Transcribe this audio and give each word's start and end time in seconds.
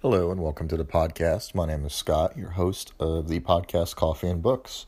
Hello 0.00 0.30
and 0.30 0.40
welcome 0.40 0.68
to 0.68 0.76
the 0.76 0.84
podcast. 0.84 1.56
My 1.56 1.66
name 1.66 1.84
is 1.84 1.92
Scott, 1.92 2.36
your 2.36 2.50
host 2.50 2.92
of 3.00 3.26
the 3.26 3.40
podcast 3.40 3.96
Coffee 3.96 4.28
and 4.28 4.40
Books. 4.40 4.86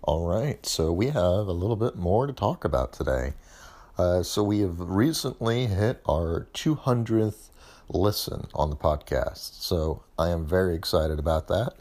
All 0.00 0.26
right, 0.26 0.64
so 0.64 0.90
we 0.90 1.08
have 1.08 1.46
a 1.46 1.52
little 1.52 1.76
bit 1.76 1.96
more 1.96 2.26
to 2.26 2.32
talk 2.32 2.64
about 2.64 2.94
today. 2.94 3.34
Uh, 3.98 4.22
so 4.22 4.42
we 4.42 4.60
have 4.60 4.80
recently 4.80 5.66
hit 5.66 6.00
our 6.08 6.48
200th 6.54 7.50
listen 7.90 8.46
on 8.54 8.70
the 8.70 8.76
podcast. 8.76 9.60
So 9.60 10.04
I 10.18 10.30
am 10.30 10.46
very 10.46 10.74
excited 10.74 11.18
about 11.18 11.48
that. 11.48 11.74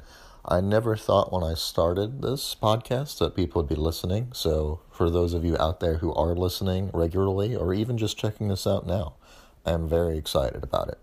I 0.44 0.60
never 0.60 0.98
thought 0.98 1.32
when 1.32 1.46
I 1.46 1.54
started 1.54 2.22
this 2.22 2.54
podcast 2.54 3.20
that 3.20 3.34
people 3.34 3.62
would 3.62 3.70
be 3.70 3.76
listening. 3.76 4.32
So 4.34 4.82
for 4.92 5.10
those 5.10 5.34
of 5.34 5.46
you 5.46 5.56
out 5.58 5.80
there 5.80 6.00
who 6.00 6.14
are 6.16 6.36
listening 6.36 6.92
regularly 6.94 7.56
or 7.56 7.74
even 7.74 7.98
just 7.98 8.18
checking 8.18 8.50
this 8.50 8.68
out 8.68 8.86
now, 8.86 9.14
I 9.66 9.72
am 9.72 9.88
very 9.88 10.18
excited 10.18 10.66
about 10.66 10.90
it. 10.90 11.00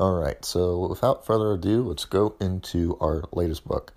All 0.00 0.14
right, 0.14 0.42
so 0.46 0.86
without 0.86 1.26
further 1.26 1.52
ado, 1.52 1.82
let's 1.82 2.06
go 2.06 2.34
into 2.40 2.96
our 3.02 3.24
latest 3.32 3.68
book. 3.68 3.92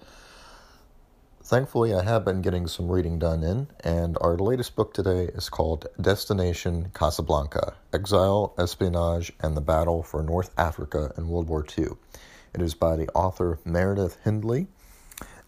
Thankfully, 1.41 1.93
I 1.93 2.03
have 2.03 2.25
been 2.25 2.41
getting 2.41 2.67
some 2.67 2.91
reading 2.91 3.19
done 3.19 3.41
in, 3.41 3.69
and 3.85 4.17
our 4.19 4.35
latest 4.35 4.75
book 4.75 4.93
today 4.93 5.29
is 5.33 5.47
called 5.47 5.87
Destination 6.01 6.91
Casablanca 6.93 7.75
Exile, 7.93 8.53
Espionage, 8.57 9.31
and 9.39 9.55
the 9.55 9.61
Battle 9.61 10.03
for 10.03 10.21
North 10.21 10.51
Africa 10.57 11.13
in 11.17 11.29
World 11.29 11.47
War 11.47 11.65
II. 11.65 11.91
It 12.53 12.61
is 12.61 12.73
by 12.73 12.97
the 12.97 13.07
author 13.15 13.59
Meredith 13.63 14.17
Hindley, 14.25 14.67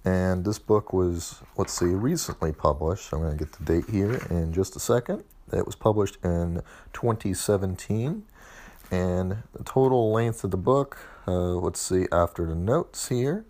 and 0.05 0.45
this 0.45 0.57
book 0.57 0.93
was, 0.93 1.41
let's 1.57 1.73
see, 1.73 1.87
recently 1.87 2.53
published. 2.53 3.11
I'm 3.11 3.19
going 3.19 3.37
to 3.37 3.43
get 3.43 3.51
the 3.51 3.65
date 3.65 3.89
here 3.89 4.25
in 4.29 4.53
just 4.53 4.77
a 4.77 4.79
second. 4.79 5.25
It 5.51 5.65
was 5.65 5.75
published 5.75 6.15
in 6.23 6.61
2017 6.93 8.23
and 8.91 9.43
the 9.53 9.63
total 9.63 10.11
length 10.11 10.43
of 10.43 10.51
the 10.51 10.57
book, 10.57 10.97
uh, 11.27 11.31
let's 11.31 11.81
see, 11.81 12.05
after 12.11 12.45
the 12.45 12.55
notes 12.55 13.09
here. 13.09 13.45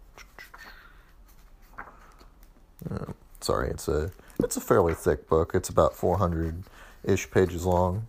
Uh, 2.89 3.14
sorry, 3.42 3.69
it's 3.69 3.88
a 3.88 4.11
it's 4.39 4.58
a 4.58 4.61
fairly 4.61 4.94
thick 4.94 5.27
book. 5.27 5.52
It's 5.53 5.69
about 5.69 5.95
400 5.95 6.64
ish 7.03 7.31
pages 7.31 7.66
long. 7.66 8.08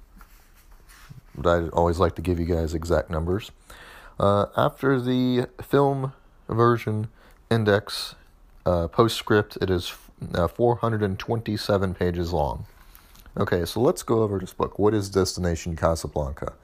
But 1.36 1.48
I 1.48 1.68
always 1.68 1.98
like 1.98 2.14
to 2.16 2.22
give 2.22 2.38
you 2.38 2.46
guys 2.46 2.74
exact 2.74 3.10
numbers. 3.10 3.50
Uh, 4.18 4.46
after 4.56 5.00
the 5.00 5.48
film 5.62 6.12
version 6.48 7.08
index 7.50 8.14
uh, 8.64 8.88
postscript, 8.88 9.58
it 9.60 9.70
is 9.70 9.92
uh, 10.34 10.48
427 10.48 11.94
pages 11.94 12.32
long. 12.32 12.66
Okay, 13.38 13.66
so 13.66 13.80
let's 13.80 14.02
go 14.02 14.22
over 14.22 14.38
this 14.38 14.54
book. 14.54 14.78
What 14.78 14.94
is 14.94 15.10
Destination 15.10 15.76
Casablanca? 15.76 16.54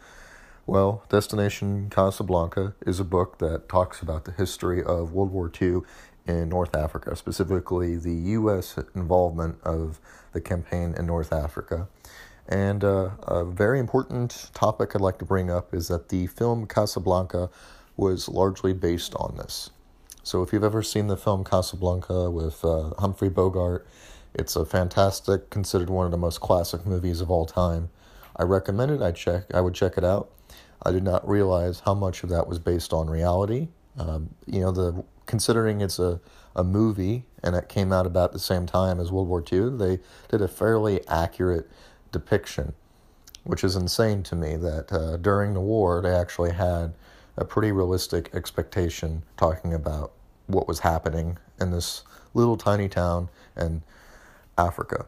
Well, 0.64 1.02
Destination 1.08 1.90
Casablanca 1.90 2.74
is 2.86 3.00
a 3.00 3.04
book 3.04 3.38
that 3.38 3.68
talks 3.68 4.00
about 4.00 4.26
the 4.26 4.30
history 4.30 4.80
of 4.80 5.12
World 5.12 5.32
War 5.32 5.50
II 5.60 5.80
in 6.24 6.48
North 6.50 6.76
Africa, 6.76 7.16
specifically 7.16 7.96
the 7.96 8.14
U.S. 8.14 8.78
involvement 8.94 9.60
of 9.64 9.98
the 10.32 10.40
campaign 10.40 10.94
in 10.96 11.06
North 11.06 11.32
Africa. 11.32 11.88
And 12.48 12.84
uh, 12.84 13.10
a 13.22 13.44
very 13.44 13.80
important 13.80 14.50
topic 14.54 14.94
I'd 14.94 15.00
like 15.00 15.18
to 15.18 15.24
bring 15.24 15.50
up 15.50 15.74
is 15.74 15.88
that 15.88 16.10
the 16.10 16.28
film 16.28 16.66
Casablanca 16.66 17.50
was 17.96 18.28
largely 18.28 18.72
based 18.72 19.16
on 19.16 19.36
this. 19.38 19.70
So, 20.22 20.42
if 20.42 20.52
you've 20.52 20.62
ever 20.62 20.84
seen 20.84 21.08
the 21.08 21.16
film 21.16 21.42
Casablanca 21.42 22.30
with 22.30 22.64
uh, 22.64 22.90
Humphrey 23.00 23.30
Bogart, 23.30 23.84
it's 24.32 24.54
a 24.54 24.64
fantastic, 24.64 25.50
considered 25.50 25.90
one 25.90 26.06
of 26.06 26.12
the 26.12 26.18
most 26.18 26.40
classic 26.40 26.86
movies 26.86 27.20
of 27.20 27.32
all 27.32 27.46
time. 27.46 27.90
I 28.36 28.44
recommend 28.44 28.92
it. 28.92 29.02
I 29.02 29.10
check. 29.10 29.52
I 29.52 29.60
would 29.60 29.74
check 29.74 29.98
it 29.98 30.04
out. 30.04 30.30
I 30.84 30.92
did 30.92 31.02
not 31.02 31.26
realize 31.28 31.80
how 31.80 31.94
much 31.94 32.22
of 32.22 32.28
that 32.30 32.46
was 32.48 32.58
based 32.58 32.92
on 32.92 33.08
reality. 33.08 33.68
Um, 33.98 34.34
you 34.46 34.60
know, 34.60 34.72
the 34.72 35.04
considering 35.26 35.80
it's 35.80 35.98
a, 35.98 36.20
a 36.56 36.64
movie 36.64 37.24
and 37.42 37.54
it 37.54 37.68
came 37.68 37.92
out 37.92 38.06
about 38.06 38.32
the 38.32 38.38
same 38.38 38.66
time 38.66 39.00
as 39.00 39.12
World 39.12 39.28
War 39.28 39.42
II, 39.50 39.76
they 39.76 40.00
did 40.28 40.42
a 40.42 40.48
fairly 40.48 41.06
accurate 41.08 41.70
depiction, 42.10 42.74
which 43.44 43.64
is 43.64 43.76
insane 43.76 44.22
to 44.24 44.36
me 44.36 44.56
that 44.56 44.92
uh, 44.92 45.16
during 45.16 45.54
the 45.54 45.60
war 45.60 46.00
they 46.02 46.14
actually 46.14 46.52
had 46.52 46.94
a 47.36 47.44
pretty 47.44 47.72
realistic 47.72 48.30
expectation 48.34 49.22
talking 49.36 49.72
about 49.72 50.12
what 50.46 50.68
was 50.68 50.80
happening 50.80 51.38
in 51.60 51.70
this 51.70 52.02
little 52.34 52.56
tiny 52.56 52.88
town 52.88 53.28
in 53.56 53.82
Africa. 54.58 55.06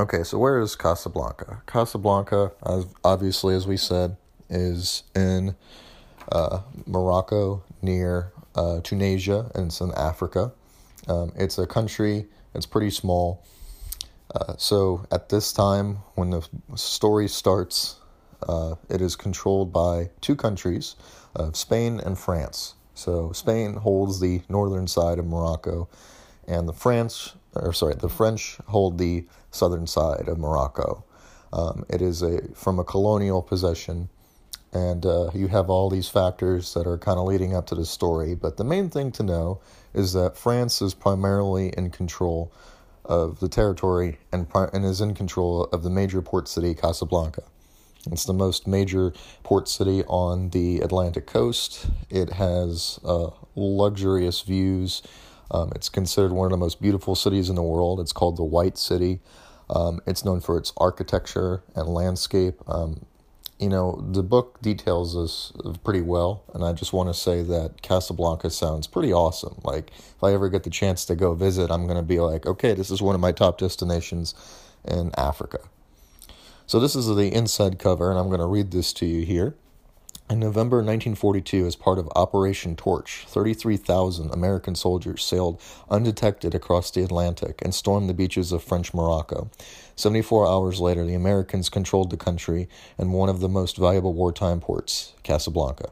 Okay, 0.00 0.24
so 0.24 0.38
where 0.38 0.58
is 0.58 0.74
Casablanca? 0.74 1.62
Casablanca, 1.66 2.52
as 2.66 2.86
obviously, 3.04 3.54
as 3.54 3.66
we 3.66 3.76
said, 3.76 4.16
is 4.52 5.02
in 5.16 5.56
uh, 6.30 6.60
Morocco 6.86 7.64
near 7.80 8.32
uh, 8.54 8.80
Tunisia, 8.82 9.50
and 9.54 9.66
it's 9.66 9.80
in 9.80 9.92
Africa. 9.92 10.52
Um, 11.08 11.32
it's 11.36 11.58
a 11.58 11.66
country, 11.66 12.26
it's 12.54 12.66
pretty 12.66 12.90
small. 12.90 13.44
Uh, 14.34 14.54
so 14.56 15.06
at 15.10 15.28
this 15.28 15.52
time, 15.52 15.96
when 16.14 16.30
the 16.30 16.46
story 16.76 17.28
starts, 17.28 17.96
uh, 18.48 18.76
it 18.88 19.00
is 19.00 19.16
controlled 19.16 19.72
by 19.72 20.10
two 20.20 20.36
countries, 20.36 20.96
Spain 21.52 22.00
and 22.00 22.18
France. 22.18 22.74
So 22.94 23.32
Spain 23.32 23.74
holds 23.74 24.20
the 24.20 24.42
northern 24.48 24.86
side 24.86 25.18
of 25.18 25.26
Morocco, 25.26 25.88
and 26.46 26.68
the 26.68 26.72
France, 26.72 27.34
or 27.54 27.72
sorry, 27.72 27.94
the 27.94 28.08
French 28.08 28.58
hold 28.68 28.98
the 28.98 29.26
southern 29.50 29.86
side 29.86 30.28
of 30.28 30.38
Morocco. 30.38 31.04
Um, 31.52 31.84
it 31.88 32.00
is 32.00 32.22
a 32.22 32.42
from 32.54 32.78
a 32.78 32.84
colonial 32.84 33.42
possession 33.42 34.08
and 34.72 35.04
uh, 35.04 35.30
you 35.34 35.48
have 35.48 35.68
all 35.68 35.90
these 35.90 36.08
factors 36.08 36.72
that 36.74 36.86
are 36.86 36.98
kind 36.98 37.18
of 37.18 37.26
leading 37.26 37.54
up 37.54 37.66
to 37.66 37.74
the 37.74 37.84
story. 37.84 38.34
But 38.34 38.56
the 38.56 38.64
main 38.64 38.88
thing 38.88 39.12
to 39.12 39.22
know 39.22 39.60
is 39.94 40.14
that 40.14 40.36
France 40.36 40.80
is 40.80 40.94
primarily 40.94 41.68
in 41.76 41.90
control 41.90 42.52
of 43.04 43.40
the 43.40 43.48
territory 43.48 44.18
and, 44.32 44.46
and 44.54 44.84
is 44.84 45.00
in 45.00 45.14
control 45.14 45.64
of 45.64 45.82
the 45.82 45.90
major 45.90 46.22
port 46.22 46.48
city, 46.48 46.74
Casablanca. 46.74 47.42
It's 48.10 48.24
the 48.24 48.32
most 48.32 48.66
major 48.66 49.12
port 49.42 49.68
city 49.68 50.02
on 50.04 50.50
the 50.50 50.80
Atlantic 50.80 51.26
coast. 51.26 51.86
It 52.10 52.30
has 52.30 52.98
uh, 53.04 53.30
luxurious 53.54 54.40
views. 54.40 55.02
Um, 55.50 55.70
it's 55.74 55.88
considered 55.88 56.32
one 56.32 56.46
of 56.46 56.50
the 56.50 56.56
most 56.56 56.80
beautiful 56.80 57.14
cities 57.14 57.48
in 57.48 57.54
the 57.54 57.62
world. 57.62 58.00
It's 58.00 58.12
called 58.12 58.36
the 58.36 58.44
White 58.44 58.78
City. 58.78 59.20
Um, 59.70 60.00
it's 60.06 60.24
known 60.24 60.40
for 60.40 60.58
its 60.58 60.72
architecture 60.78 61.62
and 61.76 61.86
landscape. 61.88 62.60
Um, 62.66 63.06
you 63.62 63.68
know, 63.68 64.04
the 64.10 64.24
book 64.24 64.60
details 64.60 65.14
this 65.14 65.52
pretty 65.84 66.00
well, 66.00 66.42
and 66.52 66.64
I 66.64 66.72
just 66.72 66.92
want 66.92 67.08
to 67.08 67.14
say 67.14 67.42
that 67.42 67.80
Casablanca 67.80 68.50
sounds 68.50 68.88
pretty 68.88 69.12
awesome. 69.12 69.60
Like, 69.62 69.92
if 69.96 70.24
I 70.24 70.32
ever 70.32 70.48
get 70.48 70.64
the 70.64 70.70
chance 70.70 71.04
to 71.04 71.14
go 71.14 71.32
visit, 71.34 71.70
I'm 71.70 71.84
going 71.84 71.96
to 71.96 72.02
be 72.02 72.18
like, 72.18 72.44
okay, 72.44 72.74
this 72.74 72.90
is 72.90 73.00
one 73.00 73.14
of 73.14 73.20
my 73.20 73.30
top 73.30 73.58
destinations 73.58 74.34
in 74.84 75.12
Africa. 75.16 75.60
So, 76.66 76.80
this 76.80 76.96
is 76.96 77.06
the 77.06 77.32
inside 77.32 77.78
cover, 77.78 78.10
and 78.10 78.18
I'm 78.18 78.26
going 78.26 78.40
to 78.40 78.46
read 78.46 78.72
this 78.72 78.92
to 78.94 79.06
you 79.06 79.24
here. 79.24 79.54
In 80.32 80.40
November 80.40 80.78
1942, 80.78 81.66
as 81.66 81.76
part 81.76 81.98
of 81.98 82.08
Operation 82.16 82.74
Torch, 82.74 83.26
33,000 83.28 84.32
American 84.32 84.74
soldiers 84.74 85.22
sailed 85.22 85.60
undetected 85.90 86.54
across 86.54 86.90
the 86.90 87.02
Atlantic 87.02 87.60
and 87.60 87.74
stormed 87.74 88.08
the 88.08 88.14
beaches 88.14 88.50
of 88.50 88.64
French 88.64 88.94
Morocco. 88.94 89.50
74 89.94 90.48
hours 90.48 90.80
later, 90.80 91.04
the 91.04 91.12
Americans 91.12 91.68
controlled 91.68 92.08
the 92.08 92.16
country 92.16 92.66
and 92.96 93.12
one 93.12 93.28
of 93.28 93.40
the 93.40 93.48
most 93.48 93.76
valuable 93.76 94.14
wartime 94.14 94.58
ports, 94.58 95.12
Casablanca. 95.22 95.90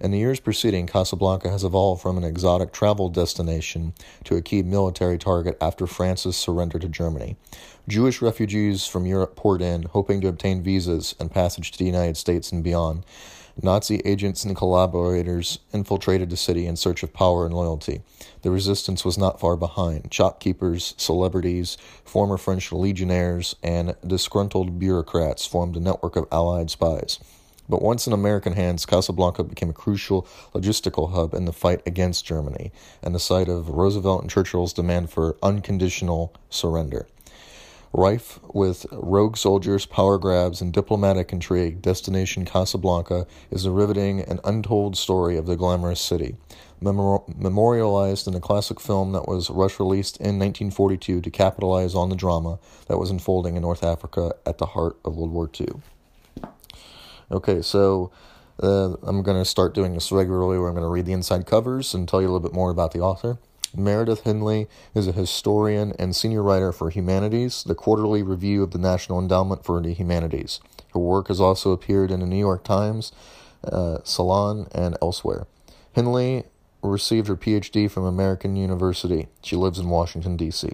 In 0.00 0.10
the 0.10 0.18
years 0.18 0.40
preceding, 0.40 0.86
Casablanca 0.86 1.50
has 1.50 1.62
evolved 1.62 2.02
from 2.02 2.16
an 2.16 2.24
exotic 2.24 2.72
travel 2.72 3.08
destination 3.08 3.92
to 4.24 4.36
a 4.36 4.42
key 4.42 4.62
military 4.62 5.18
target 5.18 5.56
after 5.60 5.86
France's 5.86 6.36
surrender 6.36 6.78
to 6.78 6.88
Germany. 6.88 7.36
Jewish 7.86 8.20
refugees 8.20 8.86
from 8.86 9.06
Europe 9.06 9.36
poured 9.36 9.62
in, 9.62 9.84
hoping 9.84 10.20
to 10.20 10.28
obtain 10.28 10.62
visas 10.62 11.14
and 11.20 11.30
passage 11.30 11.70
to 11.72 11.78
the 11.78 11.84
United 11.84 12.16
States 12.16 12.50
and 12.50 12.64
beyond. 12.64 13.04
Nazi 13.60 14.00
agents 14.04 14.44
and 14.44 14.54
collaborators 14.54 15.58
infiltrated 15.72 16.30
the 16.30 16.36
city 16.36 16.66
in 16.66 16.76
search 16.76 17.02
of 17.02 17.12
power 17.12 17.44
and 17.44 17.54
loyalty. 17.54 18.02
The 18.42 18.50
resistance 18.50 19.04
was 19.04 19.18
not 19.18 19.40
far 19.40 19.56
behind. 19.56 20.14
Shopkeepers, 20.14 20.94
celebrities, 20.96 21.76
former 22.04 22.36
French 22.36 22.70
legionnaires, 22.70 23.56
and 23.62 23.96
disgruntled 24.06 24.78
bureaucrats 24.78 25.44
formed 25.44 25.76
a 25.76 25.80
network 25.80 26.14
of 26.14 26.28
Allied 26.30 26.70
spies. 26.70 27.18
But 27.68 27.82
once 27.82 28.06
in 28.06 28.12
American 28.12 28.54
hands, 28.54 28.86
Casablanca 28.86 29.44
became 29.44 29.70
a 29.70 29.74
crucial 29.74 30.26
logistical 30.54 31.12
hub 31.12 31.34
in 31.34 31.44
the 31.44 31.52
fight 31.52 31.82
against 31.84 32.24
Germany 32.24 32.72
and 33.02 33.14
the 33.14 33.20
site 33.20 33.48
of 33.48 33.68
Roosevelt 33.68 34.22
and 34.22 34.30
Churchill's 34.30 34.72
demand 34.72 35.10
for 35.10 35.36
unconditional 35.42 36.32
surrender. 36.48 37.08
Rife 37.92 38.38
with 38.52 38.86
rogue 38.92 39.36
soldiers, 39.36 39.86
power 39.86 40.18
grabs, 40.18 40.60
and 40.60 40.72
diplomatic 40.72 41.32
intrigue, 41.32 41.80
Destination 41.80 42.44
Casablanca 42.44 43.26
is 43.50 43.64
a 43.64 43.70
riveting 43.70 44.20
and 44.20 44.40
untold 44.44 44.96
story 44.96 45.36
of 45.36 45.46
the 45.46 45.56
glamorous 45.56 46.00
city. 46.00 46.36
Memor- 46.80 47.22
memorialized 47.34 48.28
in 48.28 48.34
a 48.34 48.40
classic 48.40 48.78
film 48.78 49.12
that 49.12 49.26
was 49.26 49.50
rush 49.50 49.80
released 49.80 50.18
in 50.18 50.38
1942 50.38 51.20
to 51.22 51.30
capitalize 51.30 51.94
on 51.94 52.08
the 52.08 52.14
drama 52.16 52.58
that 52.86 52.98
was 52.98 53.10
unfolding 53.10 53.56
in 53.56 53.62
North 53.62 53.82
Africa 53.82 54.34
at 54.46 54.58
the 54.58 54.66
heart 54.66 54.96
of 55.04 55.16
World 55.16 55.32
War 55.32 55.50
II. 55.58 55.68
Okay, 57.30 57.62
so 57.62 58.10
Uh, 58.60 58.96
I'm 59.04 59.22
going 59.22 59.38
to 59.38 59.44
start 59.44 59.72
doing 59.72 59.94
this 59.94 60.10
regularly 60.10 60.58
where 60.58 60.66
I'm 60.66 60.74
going 60.74 60.82
to 60.82 60.88
read 60.88 61.06
the 61.06 61.12
inside 61.12 61.46
covers 61.46 61.94
and 61.94 62.08
tell 62.08 62.20
you 62.20 62.26
a 62.26 62.32
little 62.32 62.40
bit 62.48 62.52
more 62.52 62.70
about 62.70 62.90
the 62.90 62.98
author. 62.98 63.38
Meredith 63.76 64.22
Hindley 64.22 64.66
is 64.94 65.06
a 65.06 65.12
historian 65.12 65.92
and 65.98 66.14
senior 66.14 66.42
writer 66.42 66.72
for 66.72 66.90
Humanities, 66.90 67.64
the 67.64 67.74
quarterly 67.74 68.22
review 68.22 68.62
of 68.62 68.70
the 68.70 68.78
National 68.78 69.18
Endowment 69.18 69.64
for 69.64 69.80
the 69.80 69.92
Humanities. 69.92 70.60
Her 70.94 71.00
work 71.00 71.28
has 71.28 71.40
also 71.40 71.72
appeared 71.72 72.10
in 72.10 72.20
the 72.20 72.26
New 72.26 72.38
York 72.38 72.64
Times, 72.64 73.12
uh, 73.64 73.98
Salon, 74.04 74.68
and 74.72 74.96
elsewhere. 75.02 75.46
Hindley 75.92 76.44
received 76.82 77.28
her 77.28 77.36
PhD 77.36 77.90
from 77.90 78.04
American 78.04 78.56
University. 78.56 79.28
She 79.42 79.56
lives 79.56 79.78
in 79.78 79.88
Washington, 79.88 80.36
D.C. 80.36 80.70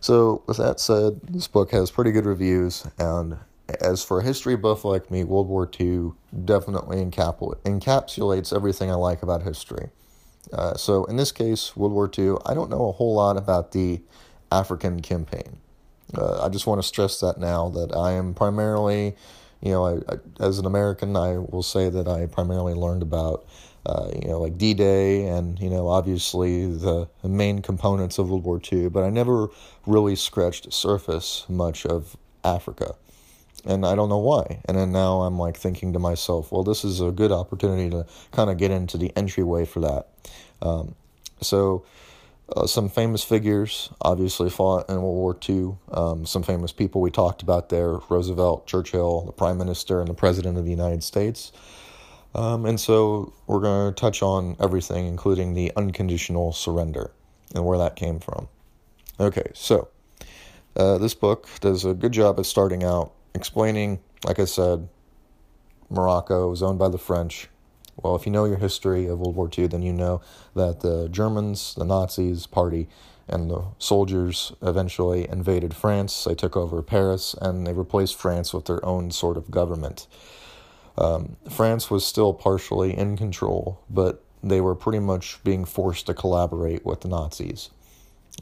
So, 0.00 0.42
with 0.46 0.56
that 0.56 0.80
said, 0.80 1.20
this 1.22 1.46
book 1.46 1.72
has 1.72 1.90
pretty 1.90 2.10
good 2.10 2.24
reviews, 2.24 2.86
and 2.98 3.38
as 3.80 4.02
for 4.02 4.20
a 4.20 4.24
history 4.24 4.56
buff 4.56 4.84
like 4.84 5.10
me, 5.10 5.24
World 5.24 5.48
War 5.48 5.70
II 5.78 6.12
definitely 6.44 7.04
encapsulates 7.04 8.56
everything 8.56 8.90
I 8.90 8.94
like 8.94 9.22
about 9.22 9.42
history. 9.42 9.90
Uh, 10.52 10.74
so, 10.74 11.04
in 11.04 11.16
this 11.16 11.32
case, 11.32 11.76
World 11.76 11.92
War 11.92 12.10
II, 12.16 12.36
I 12.46 12.54
don't 12.54 12.70
know 12.70 12.88
a 12.88 12.92
whole 12.92 13.14
lot 13.14 13.36
about 13.36 13.72
the 13.72 14.00
African 14.50 15.00
campaign. 15.00 15.58
Uh, 16.16 16.42
I 16.42 16.48
just 16.48 16.66
want 16.66 16.80
to 16.80 16.86
stress 16.86 17.20
that 17.20 17.38
now 17.38 17.68
that 17.68 17.94
I 17.94 18.12
am 18.12 18.34
primarily, 18.34 19.16
you 19.60 19.70
know, 19.70 19.86
I, 19.86 20.12
I, 20.12 20.18
as 20.40 20.58
an 20.58 20.66
American, 20.66 21.16
I 21.16 21.38
will 21.38 21.62
say 21.62 21.88
that 21.88 22.08
I 22.08 22.26
primarily 22.26 22.74
learned 22.74 23.02
about 23.02 23.46
uh, 23.86 24.10
you 24.14 24.28
know, 24.28 24.40
like 24.40 24.58
D 24.58 24.74
Day 24.74 25.26
and, 25.26 25.58
you 25.58 25.70
know, 25.70 25.88
obviously 25.88 26.66
the, 26.66 27.08
main 27.24 27.62
components 27.62 28.18
of 28.18 28.28
World 28.28 28.44
War 28.44 28.60
II, 28.72 28.88
but 28.88 29.04
I 29.04 29.10
never 29.10 29.48
really 29.86 30.16
scratched 30.16 30.64
the 30.64 30.72
surface 30.72 31.46
much 31.48 31.86
of 31.86 32.16
Africa. 32.44 32.96
And 33.66 33.84
I 33.84 33.94
don't 33.94 34.08
know 34.08 34.18
why. 34.18 34.60
And 34.64 34.78
then 34.78 34.92
now 34.92 35.22
I'm 35.22 35.38
like 35.38 35.56
thinking 35.56 35.92
to 35.92 35.98
myself, 35.98 36.50
well, 36.50 36.62
this 36.62 36.84
is 36.84 37.00
a 37.00 37.10
good 37.10 37.32
opportunity 37.32 37.90
to 37.90 38.06
kind 38.32 38.50
of 38.50 38.56
get 38.56 38.70
into 38.70 38.96
the 38.96 39.12
entryway 39.16 39.64
for 39.64 39.80
that. 39.80 40.08
Um, 40.62 40.94
so, 41.40 41.84
uh, 42.56 42.66
some 42.66 42.88
famous 42.88 43.22
figures 43.22 43.90
obviously 44.00 44.50
fought 44.50 44.88
in 44.88 44.96
World 44.96 45.16
War 45.16 45.38
II. 45.48 45.76
Um, 45.92 46.26
some 46.26 46.42
famous 46.42 46.72
people 46.72 47.00
we 47.00 47.10
talked 47.10 47.42
about 47.42 47.68
there 47.68 47.98
Roosevelt, 48.08 48.66
Churchill, 48.66 49.22
the 49.22 49.32
Prime 49.32 49.56
Minister, 49.56 50.00
and 50.00 50.08
the 50.08 50.14
President 50.14 50.58
of 50.58 50.64
the 50.64 50.70
United 50.70 51.04
States. 51.04 51.52
Um, 52.34 52.66
and 52.66 52.78
so 52.78 53.32
we're 53.46 53.60
going 53.60 53.92
to 53.92 54.00
touch 54.00 54.22
on 54.22 54.56
everything, 54.60 55.06
including 55.06 55.54
the 55.54 55.72
unconditional 55.76 56.52
surrender 56.52 57.12
and 57.54 57.64
where 57.64 57.78
that 57.78 57.96
came 57.96 58.20
from. 58.20 58.48
Okay, 59.18 59.50
so 59.54 59.88
uh, 60.76 60.98
this 60.98 61.14
book 61.14 61.48
does 61.60 61.84
a 61.84 61.94
good 61.94 62.12
job 62.12 62.38
at 62.38 62.46
starting 62.46 62.84
out 62.84 63.12
explaining, 63.34 64.00
like 64.24 64.38
I 64.38 64.44
said, 64.44 64.88
Morocco 65.88 66.48
was 66.48 66.62
owned 66.62 66.78
by 66.78 66.88
the 66.88 66.98
French. 66.98 67.48
Well, 67.96 68.16
if 68.16 68.24
you 68.24 68.32
know 68.32 68.44
your 68.44 68.56
history 68.56 69.06
of 69.06 69.18
World 69.18 69.36
War 69.36 69.50
II, 69.56 69.66
then 69.66 69.82
you 69.82 69.92
know 69.92 70.22
that 70.54 70.80
the 70.80 71.08
Germans, 71.08 71.74
the 71.74 71.84
Nazis 71.84 72.46
party, 72.46 72.88
and 73.28 73.50
the 73.50 73.62
soldiers 73.78 74.52
eventually 74.60 75.28
invaded 75.28 75.74
France. 75.74 76.24
They 76.24 76.34
took 76.34 76.56
over 76.56 76.82
Paris 76.82 77.34
and 77.40 77.66
they 77.66 77.72
replaced 77.72 78.16
France 78.16 78.52
with 78.52 78.64
their 78.64 78.84
own 78.84 79.10
sort 79.10 79.36
of 79.36 79.50
government. 79.50 80.06
Um, 80.98 81.36
France 81.48 81.90
was 81.90 82.04
still 82.04 82.34
partially 82.34 82.96
in 82.96 83.16
control, 83.16 83.80
but 83.88 84.24
they 84.42 84.60
were 84.60 84.74
pretty 84.74 84.98
much 84.98 85.42
being 85.44 85.64
forced 85.64 86.06
to 86.06 86.14
collaborate 86.14 86.84
with 86.84 87.02
the 87.02 87.08
Nazis. 87.08 87.70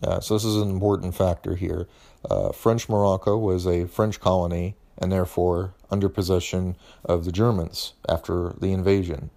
Uh, 0.02 0.20
so, 0.20 0.35
this 0.35 0.44
is 0.44 0.56
an 0.56 0.70
important 0.70 1.14
factor 1.14 1.56
here. 1.56 1.88
Uh, 2.29 2.53
French 2.53 2.88
Morocco 2.88 3.37
was 3.37 3.67
a 3.67 3.87
French 3.87 4.20
colony 4.20 4.76
and 4.97 5.12
therefore 5.12 5.75
under 5.91 6.09
possession 6.09 6.76
of 7.05 7.25
the 7.25 7.32
Germans 7.32 7.94
after 8.09 8.55
the 8.61 8.73
invasion. 8.73 9.31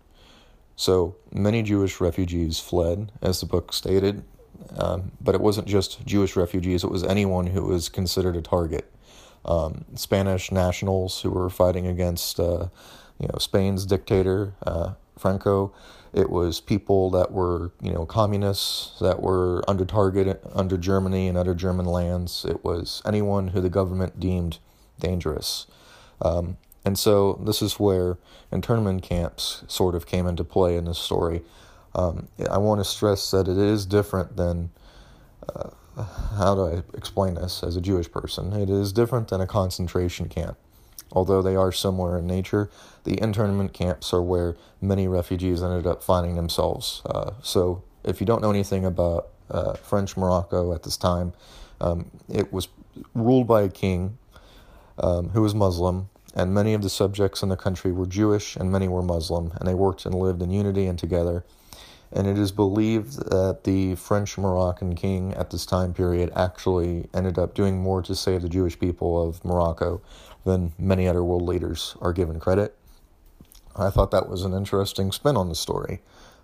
So, 0.76 1.16
many 1.32 1.62
Jewish 1.62 2.02
refugees 2.02 2.60
fled, 2.60 3.12
as 3.22 3.40
the 3.40 3.46
book 3.46 3.72
stated, 3.72 4.24
um, 4.78 5.12
but 5.22 5.36
it 5.36 5.42
wasn't 5.42 5.68
just 5.68 6.04
Jewish 6.06 6.36
refugees, 6.36 6.84
it 6.84 6.90
was 6.90 7.04
anyone 7.04 7.48
who 7.48 7.64
was 7.64 7.90
considered 7.90 8.36
a 8.36 8.42
target. 8.42 8.92
Um, 9.46 9.86
Spanish 9.96 10.52
nationals 10.52 11.22
who 11.22 11.32
were 11.32 11.50
fighting 11.50 11.88
against 11.88 12.40
uh, 12.40 12.68
you 13.20 13.28
know 13.28 13.38
Spain's 13.40 13.86
dictator 13.86 14.54
uh, 14.66 14.94
Franco. 15.22 15.74
It 16.14 16.30
was 16.30 16.60
people 16.60 17.10
that 17.12 17.32
were 17.32 17.72
you 17.82 17.94
know 17.94 18.06
communists 18.06 19.00
that 19.00 19.22
were 19.22 19.64
under 19.68 19.86
target 19.86 20.44
under 20.54 20.78
Germany 20.78 21.28
and 21.28 21.38
other 21.38 21.54
German 21.54 21.86
lands. 21.86 22.46
It 22.46 22.64
was 22.64 23.02
anyone 23.06 23.50
who 23.50 23.62
the 23.62 23.70
government 23.70 24.20
deemed 24.20 24.58
dangerous. 25.00 25.68
Um, 26.22 26.58
and 26.84 26.98
so 26.98 27.40
this 27.46 27.62
is 27.62 27.80
where 27.80 28.18
internment 28.52 29.04
camps 29.04 29.64
sort 29.68 29.96
of 29.96 30.06
came 30.06 30.26
into 30.28 30.44
play 30.44 30.76
in 30.76 30.86
this 30.86 30.98
story. 30.98 31.44
Um, 31.94 32.28
I 32.50 32.58
want 32.58 32.82
to 32.82 32.86
stress 32.86 33.32
that 33.32 33.48
it 33.48 33.58
is 33.58 33.86
different 33.86 34.36
than. 34.36 34.72
Uh, 35.54 35.70
how 36.38 36.56
do 36.56 36.66
I 36.68 36.84
explain 36.98 37.36
this 37.36 37.64
as 37.64 37.76
a 37.76 37.82
Jewish 37.82 38.10
person? 38.10 38.54
It 38.54 38.70
is 38.70 38.94
different 38.94 39.28
than 39.28 39.42
a 39.42 39.48
concentration 39.48 40.30
camp. 40.30 40.58
Although 41.12 41.42
they 41.42 41.56
are 41.56 41.72
similar 41.72 42.18
in 42.18 42.28
nature, 42.28 42.70
the 43.04 43.22
internment 43.22 43.74
camps 43.74 44.14
are 44.14 44.22
where 44.22 44.56
many 44.82 45.08
refugees 45.08 45.62
ended 45.62 45.86
up 45.86 46.04
finding 46.04 46.36
themselves. 46.36 47.02
Uh, 47.06 47.32
so, 47.42 47.84
if 48.04 48.20
you 48.20 48.26
don't 48.26 48.42
know 48.42 48.50
anything 48.50 48.86
about 48.86 49.30
uh, 49.50 49.74
French 49.74 50.18
Morocco 50.18 50.74
at 50.74 50.84
this 50.84 50.98
time, 50.98 51.34
um, 51.80 52.10
it 52.30 52.52
was 52.54 52.68
ruled 53.14 53.48
by 53.48 53.64
a 53.64 53.70
king 53.70 54.18
um, 54.98 55.30
who 55.30 55.42
was 55.42 55.54
Muslim, 55.54 56.10
and 56.36 56.54
many 56.54 56.74
of 56.74 56.82
the 56.82 56.90
subjects 56.90 57.44
in 57.44 57.50
the 57.50 57.58
country 57.58 57.92
were 57.92 58.06
Jewish 58.06 58.56
and 58.56 58.72
many 58.72 58.88
were 58.88 59.02
Muslim, 59.02 59.52
and 59.60 59.68
they 59.68 59.74
worked 59.74 60.06
and 60.06 60.16
lived 60.16 60.42
in 60.42 60.52
unity 60.52 60.86
and 60.88 60.98
together. 60.98 61.44
And 62.14 62.28
it 62.28 62.38
is 62.38 62.52
believed 62.52 63.30
that 63.30 63.64
the 63.64 63.96
French 63.96 64.38
Moroccan 64.38 64.96
king 64.96 65.34
at 65.36 65.50
this 65.50 65.66
time 65.66 65.94
period 65.94 66.32
actually 66.36 67.08
ended 67.14 67.40
up 67.40 67.54
doing 67.54 67.80
more 67.80 68.02
to 68.02 68.16
save 68.16 68.42
the 68.42 68.50
Jewish 68.50 68.78
people 68.78 69.22
of 69.28 69.44
Morocco 69.46 70.02
than 70.46 70.74
many 70.78 71.08
other 71.08 71.24
world 71.24 71.44
leaders 71.44 71.96
are 72.02 72.14
given 72.14 72.40
credit. 72.40 72.76
I 73.76 73.90
thought 73.90 74.12
that 74.12 74.28
was 74.28 74.44
an 74.44 74.54
interesting 74.54 75.12
spin 75.12 75.38
on 75.38 75.50
the 75.50 75.56
story. 75.56 76.02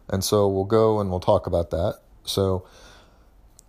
And 0.10 0.24
so 0.24 0.48
we'll 0.48 0.66
go 0.66 1.00
and 1.00 1.10
we'll 1.10 1.20
talk 1.20 1.48
about 1.48 1.72
that. 1.72 2.00
So, 2.24 2.66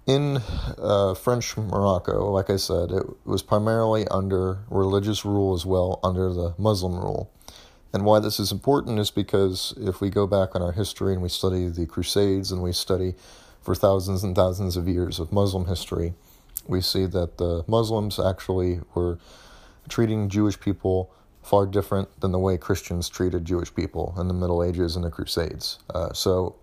in 0.07 0.39
uh, 0.79 1.15
French 1.15 1.57
Morocco, 1.57 2.31
like 2.31 2.49
I 2.49 2.57
said, 2.57 2.91
it 2.91 3.05
was 3.27 3.43
primarily 3.43 4.09
under 4.09 4.61
religious 4.71 5.25
rule 5.25 5.55
as 5.55 5.67
well, 5.67 6.01
under 6.03 6.33
the 6.33 6.55
Muslim 6.57 6.95
rule. 6.99 7.31
And 7.93 8.05
why 8.05 8.19
this 8.19 8.41
is 8.41 8.51
important 8.51 8.99
is 8.99 9.11
because 9.11 9.75
if 9.77 10.01
we 10.01 10.09
go 10.09 10.27
back 10.27 10.55
on 10.55 10.63
our 10.63 10.73
history 10.73 11.13
and 11.13 11.23
we 11.23 11.29
study 11.29 11.69
the 11.69 11.87
Crusades 11.87 12.51
and 12.51 12.63
we 12.63 12.73
study 12.73 13.15
for 13.61 13.75
thousands 13.75 14.25
and 14.25 14.35
thousands 14.35 14.77
of 14.77 14.89
years 14.89 15.19
of 15.19 15.33
Muslim 15.33 15.67
history, 15.67 16.15
we 16.67 16.81
see 16.81 17.07
that 17.07 17.39
the 17.39 17.65
Muslims 17.67 18.19
actually 18.19 18.81
were 18.95 19.19
treating 19.89 20.29
Jewish 20.29 20.59
people 20.61 21.13
far 21.43 21.67
different 21.67 22.21
than 22.21 22.33
the 22.33 22.39
way 22.39 22.59
Christians 22.59 23.09
treated 23.09 23.45
Jewish 23.45 23.75
people 23.75 24.15
in 24.19 24.29
the 24.29 24.35
Middle 24.35 24.63
Ages 24.63 24.97
and 24.97 25.05
the 25.05 25.11
Crusades. 25.11 25.79
Uh, 25.95 26.13
so, 26.13 26.57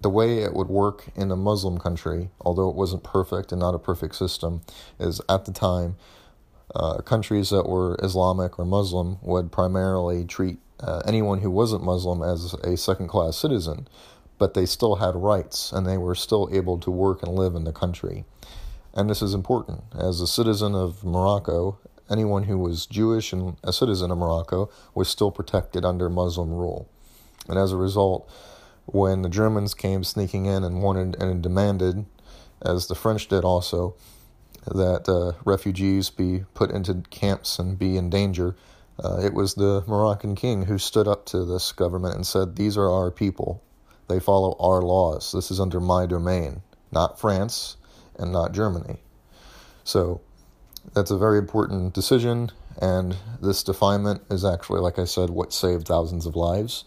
the 0.00 0.10
way 0.10 0.38
it 0.38 0.52
would 0.52 0.68
work 0.68 1.04
in 1.14 1.30
a 1.30 1.36
Muslim 1.36 1.78
country, 1.78 2.30
although 2.40 2.68
it 2.68 2.74
wasn't 2.74 3.04
perfect 3.04 3.52
and 3.52 3.60
not 3.60 3.74
a 3.74 3.78
perfect 3.78 4.16
system, 4.16 4.62
is 4.98 5.20
at 5.28 5.44
the 5.44 5.52
time, 5.52 5.96
uh, 6.74 6.98
countries 7.02 7.50
that 7.50 7.68
were 7.68 7.96
Islamic 8.02 8.58
or 8.58 8.64
Muslim 8.64 9.18
would 9.22 9.52
primarily 9.52 10.24
treat 10.24 10.58
uh, 10.80 11.02
anyone 11.06 11.40
who 11.40 11.50
wasn't 11.50 11.84
Muslim 11.84 12.22
as 12.22 12.54
a 12.54 12.76
second 12.76 13.08
class 13.08 13.36
citizen, 13.36 13.86
but 14.38 14.54
they 14.54 14.66
still 14.66 14.96
had 14.96 15.14
rights 15.14 15.70
and 15.70 15.86
they 15.86 15.96
were 15.96 16.14
still 16.14 16.48
able 16.52 16.78
to 16.78 16.90
work 16.90 17.22
and 17.22 17.32
live 17.34 17.54
in 17.54 17.64
the 17.64 17.72
country. 17.72 18.24
And 18.94 19.08
this 19.08 19.22
is 19.22 19.34
important. 19.34 19.84
As 19.96 20.20
a 20.20 20.26
citizen 20.26 20.74
of 20.74 21.04
Morocco, 21.04 21.78
anyone 22.12 22.44
who 22.44 22.58
was 22.58 22.86
Jewish 22.86 23.32
and 23.32 23.56
a 23.64 23.72
citizen 23.72 24.10
of 24.10 24.18
Morocco 24.18 24.70
was 24.94 25.08
still 25.08 25.30
protected 25.30 25.84
under 25.84 26.08
Muslim 26.08 26.50
rule. 26.50 26.88
And 27.48 27.58
as 27.58 27.72
a 27.72 27.76
result, 27.76 28.30
when 28.86 29.22
the 29.22 29.28
Germans 29.28 29.74
came 29.74 30.04
sneaking 30.04 30.46
in 30.46 30.64
and 30.64 30.82
wanted 30.82 31.20
and 31.20 31.42
demanded, 31.42 32.04
as 32.60 32.86
the 32.86 32.94
French 32.94 33.28
did 33.28 33.44
also, 33.44 33.94
that 34.66 35.08
uh, 35.08 35.32
refugees 35.44 36.10
be 36.10 36.44
put 36.54 36.70
into 36.70 37.02
camps 37.10 37.58
and 37.58 37.78
be 37.78 37.96
in 37.96 38.10
danger, 38.10 38.54
uh, 39.02 39.18
it 39.20 39.34
was 39.34 39.54
the 39.54 39.82
Moroccan 39.86 40.34
king 40.34 40.66
who 40.66 40.78
stood 40.78 41.08
up 41.08 41.24
to 41.26 41.44
this 41.44 41.72
government 41.72 42.14
and 42.14 42.26
said, 42.26 42.56
These 42.56 42.76
are 42.76 42.90
our 42.90 43.10
people. 43.10 43.62
They 44.08 44.20
follow 44.20 44.56
our 44.60 44.82
laws. 44.82 45.32
This 45.32 45.50
is 45.50 45.58
under 45.58 45.80
my 45.80 46.06
domain, 46.06 46.62
not 46.90 47.18
France 47.18 47.76
and 48.18 48.32
not 48.32 48.52
Germany. 48.52 49.00
So 49.84 50.20
that's 50.94 51.10
a 51.10 51.18
very 51.18 51.38
important 51.38 51.94
decision, 51.94 52.50
and 52.80 53.16
this 53.40 53.62
definement 53.62 54.22
is 54.30 54.44
actually, 54.44 54.80
like 54.80 54.98
I 54.98 55.04
said, 55.04 55.30
what 55.30 55.52
saved 55.52 55.86
thousands 55.88 56.26
of 56.26 56.36
lives. 56.36 56.84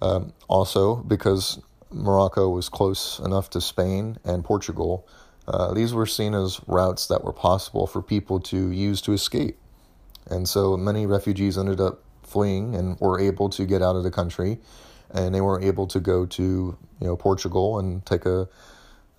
Um, 0.00 0.32
also, 0.48 0.96
because 0.96 1.60
Morocco 1.90 2.48
was 2.48 2.68
close 2.68 3.18
enough 3.20 3.50
to 3.50 3.60
Spain 3.60 4.18
and 4.24 4.44
Portugal, 4.44 5.06
uh, 5.46 5.72
these 5.74 5.92
were 5.92 6.06
seen 6.06 6.34
as 6.34 6.60
routes 6.66 7.06
that 7.06 7.22
were 7.24 7.32
possible 7.32 7.86
for 7.86 8.02
people 8.02 8.40
to 8.40 8.70
use 8.70 9.00
to 9.02 9.12
escape. 9.12 9.58
And 10.30 10.48
so 10.48 10.76
many 10.76 11.06
refugees 11.06 11.58
ended 11.58 11.80
up 11.80 12.02
fleeing 12.22 12.74
and 12.74 12.98
were 13.00 13.20
able 13.20 13.48
to 13.50 13.66
get 13.66 13.82
out 13.82 13.96
of 13.96 14.04
the 14.04 14.10
country, 14.10 14.58
and 15.10 15.34
they 15.34 15.40
were 15.40 15.60
able 15.60 15.86
to 15.88 16.00
go 16.00 16.26
to 16.26 16.76
you 17.00 17.06
know 17.06 17.16
Portugal 17.16 17.78
and 17.78 18.04
take 18.06 18.24
a 18.24 18.48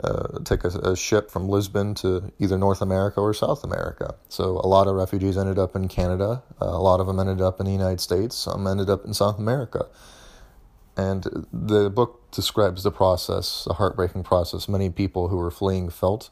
uh, 0.02 0.40
take 0.44 0.64
a, 0.64 0.70
a, 0.70 0.96
ship 0.96 1.30
from 1.30 1.48
Lisbon 1.48 1.94
to 1.96 2.32
either 2.40 2.58
North 2.58 2.82
America 2.82 3.22
or 3.22 3.34
South 3.34 3.64
America. 3.64 4.16
So 4.28 4.58
a 4.58 4.68
lot 4.68 4.88
of 4.88 4.96
refugees 4.96 5.38
ended 5.38 5.60
up 5.60 5.76
in 5.76 5.88
Canada. 5.88 6.44
Uh, 6.62 6.66
a 6.66 6.82
lot 6.82 7.00
of 7.00 7.08
them 7.08 7.20
ended 7.20 7.42
up 7.42 7.60
in 7.60 7.68
the 7.68 7.72
United 7.72 8.02
States. 8.02 8.36
Some 8.36 8.66
ended 8.66 8.90
up 8.90 9.06
in 9.06 9.14
South 9.14 9.38
America. 9.38 9.86
And 10.98 11.46
the 11.52 11.90
book 11.90 12.32
describes 12.32 12.84
the 12.84 12.92
process, 12.92 13.66
the 13.66 13.74
heartbreaking 13.74 14.24
process 14.24 14.68
many 14.68 14.90
people 14.90 15.28
who 15.28 15.38
were 15.38 15.52
fleeing 15.52 15.90
felt. 15.90 16.30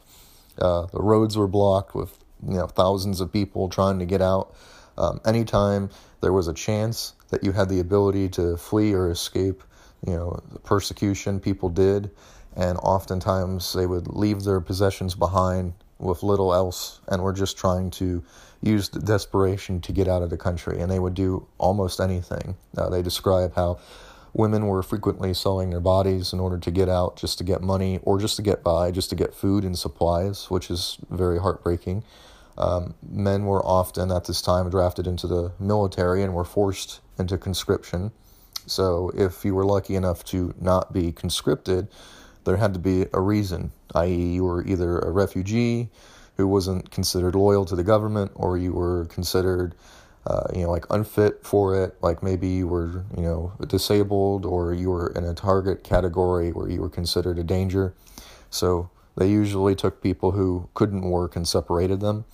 Uh, 0.58 0.88
the 0.88 1.02
roads 1.02 1.38
were 1.38 1.48
blocked 1.48 1.96
with 1.96 2.18
you 2.48 2.56
know 2.56 2.68
thousands 2.68 3.22
of 3.22 3.32
people 3.32 3.70
trying 3.70 4.00
to 4.00 4.06
get 4.06 4.22
out. 4.22 4.56
Um, 4.98 5.22
anytime 5.26 5.90
there 6.22 6.34
was 6.34 6.48
a 6.48 6.54
chance 6.54 7.14
that 7.30 7.44
you 7.44 7.54
had 7.54 7.70
the 7.70 7.80
ability 7.80 8.30
to 8.30 8.58
flee 8.58 8.94
or 8.94 9.10
escape, 9.10 9.64
you 10.06 10.14
know, 10.14 10.40
persecution, 10.64 11.40
people 11.40 11.70
did, 11.70 12.12
and 12.56 12.78
oftentimes 12.80 13.74
they 13.74 13.86
would 13.86 14.08
leave 14.08 14.44
their 14.44 14.62
possessions 14.62 15.16
behind 15.16 15.74
with 16.00 16.24
little 16.24 16.54
else, 16.54 17.00
and 17.08 17.22
were 17.22 17.34
just 17.34 17.58
trying 17.58 17.92
to 17.92 18.24
use 18.62 18.90
desperation 18.90 19.80
to 19.82 19.92
get 19.92 20.08
out 20.08 20.22
of 20.22 20.30
the 20.30 20.38
country, 20.38 20.80
and 20.80 20.92
they 20.92 21.00
would 21.00 21.14
do 21.14 21.46
almost 21.58 22.00
anything. 22.00 22.56
Uh, 22.76 22.90
they 22.90 23.02
describe 23.02 23.56
how 23.56 23.80
women 24.34 24.68
were 24.68 24.82
frequently 24.82 25.34
selling 25.34 25.70
their 25.70 25.80
bodies 25.80 26.34
in 26.34 26.40
order 26.40 26.58
to 26.58 26.72
get 26.72 26.90
out, 26.90 27.18
just 27.18 27.38
to 27.38 27.44
get 27.44 27.62
money, 27.62 28.00
or 28.04 28.20
just 28.20 28.36
to 28.36 28.42
get 28.42 28.64
by, 28.64 28.92
just 28.92 29.10
to 29.10 29.16
get 29.16 29.34
food 29.34 29.64
and 29.64 29.78
supplies, 29.78 30.50
which 30.50 30.70
is 30.70 30.98
very 31.10 31.40
heartbreaking. 31.40 32.04
Um, 32.58 32.96
men 33.08 33.46
were 33.46 33.66
often 33.66 34.12
at 34.12 34.26
this 34.26 34.42
time 34.42 34.70
drafted 34.70 35.08
into 35.08 35.28
the 35.28 35.52
military 35.60 36.22
and 36.24 36.34
were 36.34 36.44
forced 36.44 37.00
into 37.18 37.38
conscription. 37.38 38.12
So, 38.68 39.12
if 39.16 39.44
you 39.44 39.56
were 39.56 39.66
lucky 39.66 39.96
enough 39.96 40.24
to 40.26 40.54
not 40.60 40.94
be 40.94 41.12
conscripted, 41.12 41.88
there 42.44 42.58
had 42.58 42.74
to 42.74 42.80
be 42.80 43.06
a 43.14 43.22
reason, 43.22 43.72
i.e., 43.96 44.34
you 44.34 44.44
were 44.44 44.66
either 44.66 45.00
a 45.00 45.12
refugee 45.12 45.90
who 46.38 46.48
wasn't 46.48 46.90
considered 46.92 47.36
loyal 47.36 47.66
to 47.66 47.76
the 47.76 47.84
government, 47.84 48.32
or 48.36 48.58
you 48.58 48.74
were 48.74 49.06
considered 49.06 49.76
uh, 50.26 50.44
you 50.54 50.62
know, 50.62 50.70
like 50.70 50.86
unfit 50.92 51.44
for 51.44 51.84
it, 51.84 51.96
like 52.02 52.22
maybe 52.22 52.48
you 52.48 52.68
were, 52.68 53.04
you 53.16 53.24
know, 53.24 53.52
disabled 53.68 54.46
or 54.46 54.74
you 54.74 54.90
were 54.90 55.12
in 55.16 55.24
a 55.24 55.34
target 55.34 55.84
category 55.84 56.52
where 56.52 56.70
you 56.70 56.80
were 56.80 56.90
considered 56.90 57.40
a 57.40 57.44
danger. 57.44 57.94
So 58.50 58.90
they 59.18 59.30
usually 59.30 59.76
took 59.76 60.02
people 60.02 60.32
who 60.32 60.70
couldn't 60.74 61.02
work 61.02 61.36
and 61.36 61.48
separated 61.48 62.02
them 62.02 62.26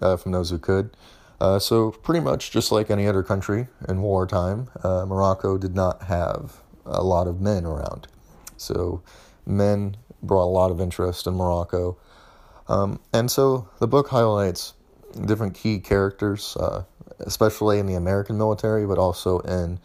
uh, 0.00 0.16
from 0.16 0.32
those 0.32 0.50
who 0.50 0.58
could. 0.58 0.96
Uh, 1.40 1.58
so 1.58 1.90
pretty 1.90 2.20
much 2.20 2.50
just 2.50 2.72
like 2.72 2.90
any 2.90 3.06
other 3.06 3.22
country 3.22 3.68
in 3.88 4.02
wartime, 4.02 4.68
uh, 4.82 5.04
Morocco 5.06 5.56
did 5.56 5.74
not 5.74 6.04
have 6.04 6.62
a 6.84 7.02
lot 7.02 7.28
of 7.28 7.40
men 7.40 7.64
around. 7.64 8.08
So 8.56 9.02
men 9.46 9.96
brought 10.22 10.44
a 10.44 10.52
lot 10.52 10.70
of 10.70 10.80
interest 10.80 11.26
in 11.26 11.34
Morocco. 11.34 11.96
Um, 12.68 13.00
and 13.12 13.30
so 13.30 13.68
the 13.78 13.86
book 13.86 14.08
highlights 14.08 14.74
different 15.24 15.54
key 15.54 15.78
characters, 15.78 16.56
uh, 16.58 16.84
especially 17.20 17.78
in 17.78 17.86
the 17.86 17.94
American 17.94 18.36
military, 18.36 18.86
but 18.86 18.98
also 18.98 19.38
in 19.40 19.78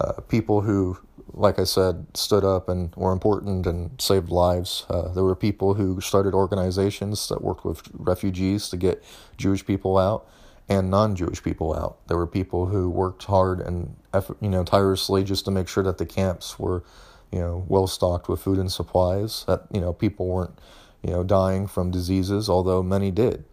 uh, 0.00 0.20
people 0.22 0.62
who, 0.62 0.98
like 1.32 1.58
I 1.58 1.64
said, 1.64 2.06
stood 2.14 2.44
up 2.44 2.68
and 2.68 2.94
were 2.96 3.12
important 3.12 3.66
and 3.66 4.00
saved 4.00 4.30
lives. 4.30 4.86
Uh, 4.88 5.08
there 5.08 5.24
were 5.24 5.36
people 5.36 5.74
who 5.74 6.00
started 6.00 6.34
organizations 6.34 7.28
that 7.28 7.42
worked 7.42 7.64
with 7.64 7.82
refugees 7.92 8.68
to 8.70 8.76
get 8.76 9.04
Jewish 9.36 9.64
people 9.64 9.98
out 9.98 10.26
and 10.68 10.90
non-Jewish 10.90 11.42
people 11.42 11.74
out. 11.74 11.98
There 12.08 12.16
were 12.16 12.26
people 12.26 12.66
who 12.66 12.88
worked 12.88 13.24
hard 13.24 13.60
and 13.60 13.96
you 14.40 14.48
know 14.48 14.64
tirelessly 14.64 15.24
just 15.24 15.44
to 15.46 15.50
make 15.50 15.68
sure 15.68 15.82
that 15.84 15.98
the 15.98 16.06
camps 16.06 16.58
were 16.58 16.82
you 17.32 17.38
know 17.38 17.64
well 17.68 17.86
stocked 17.86 18.28
with 18.28 18.40
food 18.40 18.58
and 18.58 18.70
supplies. 18.70 19.44
That 19.46 19.64
you 19.72 19.80
know 19.80 19.92
people 19.92 20.26
weren't 20.26 20.58
you 21.02 21.10
know 21.10 21.24
dying 21.24 21.66
from 21.66 21.90
diseases, 21.90 22.48
although 22.48 22.82
many 22.82 23.10
did. 23.10 23.44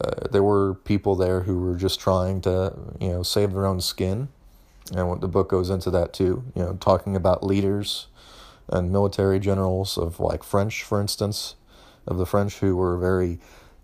Uh, 0.00 0.28
there 0.30 0.42
were 0.42 0.74
people 0.74 1.14
there 1.14 1.42
who 1.42 1.58
were 1.58 1.76
just 1.76 1.98
trying 1.98 2.40
to, 2.42 2.72
you 3.00 3.08
know, 3.08 3.22
save 3.22 3.52
their 3.52 3.64
own 3.66 3.80
skin, 3.80 4.28
and 4.94 5.08
what 5.08 5.20
the 5.20 5.28
book 5.28 5.48
goes 5.48 5.70
into 5.70 5.90
that 5.90 6.12
too. 6.12 6.44
You 6.54 6.62
know, 6.62 6.72
talking 6.74 7.16
about 7.16 7.42
leaders 7.42 8.08
and 8.68 8.92
military 8.92 9.40
generals 9.40 9.96
of 9.96 10.20
like 10.20 10.42
French, 10.42 10.82
for 10.82 11.00
instance, 11.00 11.54
of 12.06 12.18
the 12.18 12.26
French 12.26 12.58
who 12.58 12.76
were 12.76 12.98
very, 12.98 13.38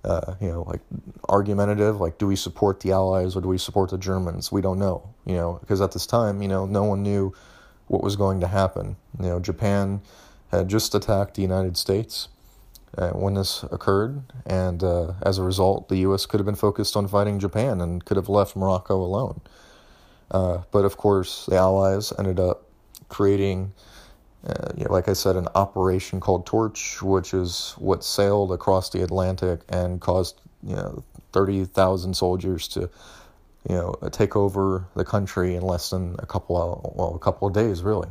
uh, 0.05 0.35
you 0.41 0.49
know, 0.49 0.63
like 0.63 0.81
argumentative. 1.29 2.01
Like, 2.01 2.19
do 2.19 2.27
we 2.27 2.37
support 2.37 2.81
the 2.81 2.93
Allies 2.93 3.35
or 3.35 3.41
do 3.41 3.49
we 3.49 3.59
support 3.59 3.91
the 3.91 3.99
Germans? 3.99 4.53
We 4.53 4.61
don't 4.61 4.79
know. 4.79 5.09
You 5.25 5.37
know, 5.37 5.59
because 5.61 5.81
at 5.81 5.93
this 5.93 6.07
time, 6.07 6.43
you 6.43 6.49
know, 6.49 6.67
no 6.67 6.85
one 6.85 7.03
knew 7.03 7.33
what 7.93 8.03
was 8.03 8.17
going 8.17 8.41
to 8.41 8.47
happen. 8.47 8.97
You 9.21 9.27
know, 9.27 9.39
Japan 9.39 10.01
had 10.51 10.69
just 10.69 10.95
attacked 10.95 11.35
the 11.35 11.43
United 11.43 11.77
States 11.77 12.29
uh, 12.97 13.11
when 13.11 13.35
this 13.35 13.65
occurred, 13.65 14.23
and 14.47 14.83
uh, 14.83 15.13
as 15.21 15.37
a 15.37 15.43
result, 15.43 15.91
the 15.91 15.99
U.S. 15.99 16.25
could 16.25 16.41
have 16.41 16.47
been 16.47 16.55
focused 16.55 16.97
on 16.97 17.07
fighting 17.07 17.39
Japan 17.39 17.83
and 17.83 18.03
could 18.03 18.17
have 18.17 18.31
left 18.31 18.57
Morocco 18.57 18.97
alone. 18.97 19.43
Uh, 20.31 20.63
but 20.71 20.87
of 20.87 20.97
course, 20.97 21.45
the 21.45 21.57
Allies 21.57 22.15
ended 22.19 22.41
up 22.41 22.63
creating, 23.11 23.75
uh, 24.47 24.73
you 24.75 24.85
know, 24.85 24.93
like 24.93 25.07
I 25.07 25.13
said, 25.13 25.37
an 25.37 25.49
operation 25.55 26.19
called 26.19 26.47
Torch, 26.47 27.03
which 27.03 27.35
is 27.35 27.75
what 27.77 28.03
sailed 28.03 28.53
across 28.53 28.89
the 28.89 29.03
Atlantic 29.03 29.61
and 29.69 30.01
caused 30.01 30.41
you 30.63 30.77
know 30.77 31.05
thirty 31.33 31.67
thousand 31.67 32.17
soldiers 32.17 32.69
to 32.69 32.89
you 33.69 33.77
know 33.77 33.95
take 34.11 34.37
over 34.37 34.87
the 34.95 35.05
country 35.05 35.55
in 35.55 35.63
less 35.63 35.91
than 35.91 36.17
a 36.19 36.27
couple 36.27 36.57
of, 36.57 36.95
well 36.97 37.15
a 37.15 37.19
couple 37.19 37.49
of 37.49 37.55
days 37.55 37.83
really, 37.83 38.09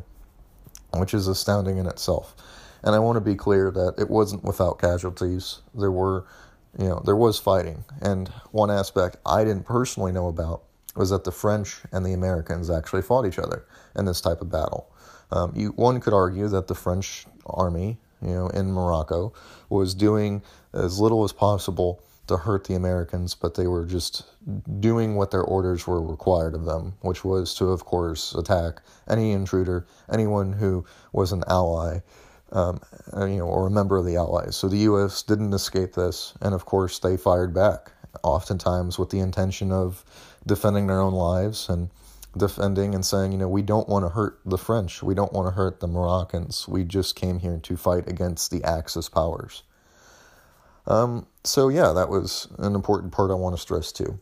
which 0.94 1.14
is 1.14 1.28
astounding 1.28 1.78
in 1.78 1.88
itself. 1.88 2.36
And 2.84 2.96
I 2.96 3.00
want 3.00 3.18
to 3.18 3.22
be 3.22 3.36
clear 3.36 3.72
that 3.72 3.96
it 4.00 4.10
wasn't 4.10 4.44
without 4.44 4.80
casualties. 4.80 5.60
There 5.76 5.92
were, 5.92 6.26
you 6.80 6.88
know, 6.88 7.02
there 7.06 7.16
was 7.16 7.38
fighting. 7.38 7.84
And 8.02 8.28
one 8.52 8.72
aspect 8.72 9.18
I 9.26 9.44
didn't 9.44 9.66
personally 9.66 10.12
know 10.12 10.28
about 10.28 10.64
was 10.96 11.12
that 11.12 11.24
the 11.24 11.32
French 11.32 11.82
and 11.92 12.06
the 12.06 12.14
Americans 12.14 12.70
actually 12.70 13.04
fought 13.04 13.26
each 13.26 13.40
other 13.40 13.66
in 13.96 14.06
this 14.06 14.20
type 14.20 14.42
of 14.42 14.52
battle. 14.52 14.92
Um, 15.32 15.54
you, 15.56 15.70
one 15.70 16.02
could 16.02 16.14
argue 16.14 16.48
that 16.50 16.68
the 16.68 16.76
French 16.76 17.26
army, 17.46 17.98
you 18.22 18.34
know, 18.34 18.48
in 18.50 18.72
Morocco, 18.72 19.34
was 19.70 19.94
doing 19.94 20.42
as 20.74 21.00
little 21.00 21.24
as 21.24 21.32
possible 21.32 22.02
to 22.32 22.38
hurt 22.38 22.64
the 22.64 22.76
Americans, 22.76 23.36
but 23.36 23.56
they 23.56 23.68
were 23.68 23.86
just 23.86 24.24
doing 24.80 25.16
what 25.16 25.32
their 25.32 25.44
orders 25.44 25.86
were 25.86 26.02
required 26.02 26.56
of 26.56 26.66
them, 26.66 26.94
which 27.02 27.26
was 27.26 27.54
to, 27.56 27.66
of 27.66 27.84
course, 27.84 28.34
attack 28.34 28.82
any 29.10 29.32
intruder, 29.32 29.86
anyone 30.12 30.54
who 30.54 30.86
was 31.12 31.34
an 31.34 31.44
ally, 31.48 32.00
um, 32.54 32.80
uh, 33.16 33.26
you 33.26 33.38
know, 33.38 33.46
or 33.46 33.68
a 33.68 33.72
member 33.72 33.98
of 33.98 34.06
the 34.06 34.16
Allies. 34.16 34.56
So 34.56 34.70
the 34.70 34.78
U.S. 34.78 35.24
didn't 35.24 35.54
escape 35.54 35.94
this, 35.94 36.34
and 36.42 36.54
of 36.56 36.66
course 36.66 37.00
they 37.00 37.18
fired 37.18 37.54
back, 37.54 37.92
oftentimes 38.24 38.98
with 38.98 39.10
the 39.10 39.20
intention 39.20 39.72
of 39.72 40.06
defending 40.48 40.88
their 40.88 41.02
own 41.02 41.14
lives 41.14 41.68
and 41.68 41.90
defending 42.38 42.96
and 42.96 43.06
saying, 43.06 43.34
you 43.34 43.38
know, 43.38 43.50
we 43.50 43.62
don't 43.62 43.90
want 43.90 44.06
to 44.06 44.10
hurt 44.10 44.40
the 44.46 44.58
French, 44.58 45.04
we 45.04 45.14
don't 45.14 45.34
want 45.34 45.48
to 45.48 45.52
hurt 45.52 45.82
the 45.82 45.88
Moroccans. 45.88 46.66
We 46.68 46.86
just 46.86 47.16
came 47.16 47.40
here 47.40 47.60
to 47.64 47.76
fight 47.76 48.08
against 48.08 48.52
the 48.52 48.64
Axis 48.64 49.10
powers. 49.10 49.64
Um, 50.88 51.28
so 51.44 51.70
yeah, 51.70 51.92
that 51.94 52.10
was 52.10 52.48
an 52.58 52.76
important 52.76 53.14
part 53.14 53.32
I 53.32 53.36
want 53.36 53.56
to 53.56 53.62
stress 53.62 53.92
too. 53.92 54.20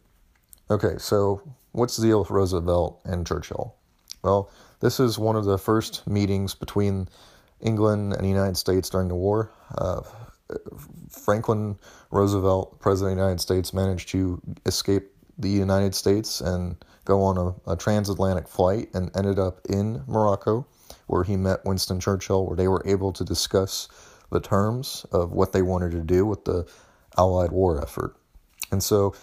Okay, 0.69 0.97
so 0.97 1.41
what's 1.71 1.97
the 1.97 2.07
deal 2.07 2.19
with 2.19 2.29
Roosevelt 2.29 3.01
and 3.05 3.25
Churchill? 3.25 3.75
Well, 4.23 4.51
this 4.81 4.99
is 4.99 5.17
one 5.17 5.35
of 5.35 5.45
the 5.45 5.57
first 5.57 6.05
meetings 6.07 6.53
between 6.53 7.07
England 7.61 8.13
and 8.13 8.23
the 8.23 8.29
United 8.29 8.57
States 8.57 8.89
during 8.89 9.07
the 9.07 9.15
war. 9.15 9.51
Uh, 9.77 10.01
Franklin 11.09 11.77
Roosevelt, 12.11 12.79
President 12.79 13.13
of 13.13 13.17
the 13.17 13.23
United 13.23 13.41
States, 13.41 13.73
managed 13.73 14.09
to 14.09 14.41
escape 14.65 15.11
the 15.37 15.49
United 15.49 15.95
States 15.95 16.41
and 16.41 16.75
go 17.05 17.21
on 17.21 17.37
a, 17.37 17.71
a, 17.71 17.75
transatlantic 17.75 18.47
flight 18.47 18.89
and 18.93 19.09
ended 19.15 19.39
up 19.39 19.59
in 19.69 20.03
Morocco, 20.05 20.67
where 21.07 21.23
he 21.23 21.37
met 21.37 21.63
Winston 21.65 21.99
Churchill, 21.99 22.45
where 22.45 22.55
they 22.55 22.67
were 22.67 22.83
able 22.85 23.13
to 23.13 23.23
discuss 23.23 23.87
the 24.31 24.39
terms 24.39 25.05
of 25.11 25.31
what 25.31 25.51
they 25.51 25.61
wanted 25.61 25.91
to 25.91 26.01
do 26.01 26.25
with 26.25 26.45
the 26.45 26.67
Allied 27.17 27.51
war 27.51 27.81
effort. 27.81 28.15
And 28.71 28.83
so 28.83 29.15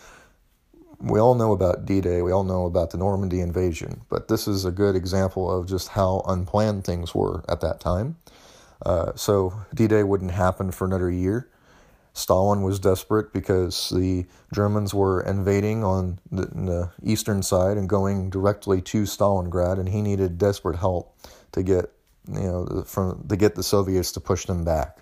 we 0.98 1.20
all 1.20 1.34
know 1.34 1.52
about 1.52 1.86
D 1.86 2.00
Day, 2.00 2.22
we 2.22 2.32
all 2.32 2.44
know 2.44 2.66
about 2.66 2.90
the 2.90 2.98
Normandy 2.98 3.40
invasion, 3.40 4.02
but 4.08 4.28
this 4.28 4.48
is 4.48 4.64
a 4.64 4.70
good 4.70 4.96
example 4.96 5.50
of 5.50 5.68
just 5.68 5.88
how 5.88 6.22
unplanned 6.26 6.84
things 6.84 7.14
were 7.14 7.44
at 7.48 7.60
that 7.60 7.80
time. 7.80 8.16
Uh, 8.84 9.12
so 9.14 9.52
D 9.74 9.86
Day 9.86 10.02
wouldn't 10.02 10.32
happen 10.32 10.70
for 10.70 10.84
another 10.84 11.10
year. 11.10 11.48
Stalin 12.12 12.62
was 12.62 12.78
desperate 12.78 13.30
because 13.30 13.90
the 13.90 14.24
Germans 14.54 14.94
were 14.94 15.20
invading 15.20 15.84
on 15.84 16.18
the, 16.32 16.46
the, 16.46 16.90
eastern 17.02 17.42
side 17.42 17.76
and 17.76 17.90
going 17.90 18.30
directly 18.30 18.80
to 18.80 19.02
Stalingrad, 19.02 19.78
and 19.78 19.90
he 19.90 20.00
needed 20.00 20.38
desperate 20.38 20.78
help 20.78 21.14
to 21.52 21.62
get 21.62 21.92
you 22.28 22.40
know 22.40 22.84
from 22.86 23.26
to 23.28 23.36
get 23.36 23.54
the 23.54 23.62
Soviets 23.62 24.12
to 24.12 24.20
push 24.20 24.46
them 24.46 24.64
back. 24.64 24.98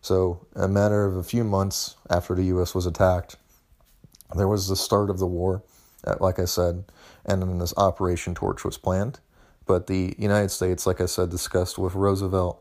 So, 0.00 0.46
a 0.56 0.66
matter 0.66 1.04
of 1.04 1.16
a 1.16 1.22
few 1.22 1.44
months 1.44 1.96
after 2.10 2.34
the 2.34 2.44
U.S. 2.46 2.74
was 2.74 2.86
attacked, 2.86 3.36
there 4.34 4.48
was 4.48 4.68
the 4.68 4.76
start 4.76 5.10
of 5.10 5.18
the 5.18 5.26
war, 5.26 5.62
uh, 6.04 6.16
like 6.18 6.40
I 6.40 6.44
said, 6.44 6.84
and 7.24 7.40
then 7.40 7.58
this 7.58 7.74
Operation 7.76 8.34
Torch 8.34 8.64
was 8.64 8.76
planned. 8.76 9.20
But 9.64 9.86
the 9.86 10.14
United 10.18 10.50
States, 10.50 10.86
like 10.86 11.00
I 11.00 11.06
said, 11.06 11.30
discussed 11.30 11.78
with 11.78 11.94
Roosevelt 11.94 12.60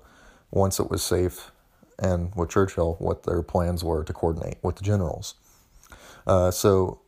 once 0.51 0.79
it 0.79 0.89
was 0.89 1.01
safe 1.01 1.51
and 1.97 2.33
with 2.35 2.49
Churchill 2.49 2.95
what 2.99 3.23
their 3.23 3.41
plans 3.41 3.83
were 3.83 4.03
to 4.03 4.13
coordinate 4.13 4.57
with 4.61 4.75
the 4.75 4.83
generals. 4.83 5.35
Uh, 6.27 6.51
so 6.51 7.01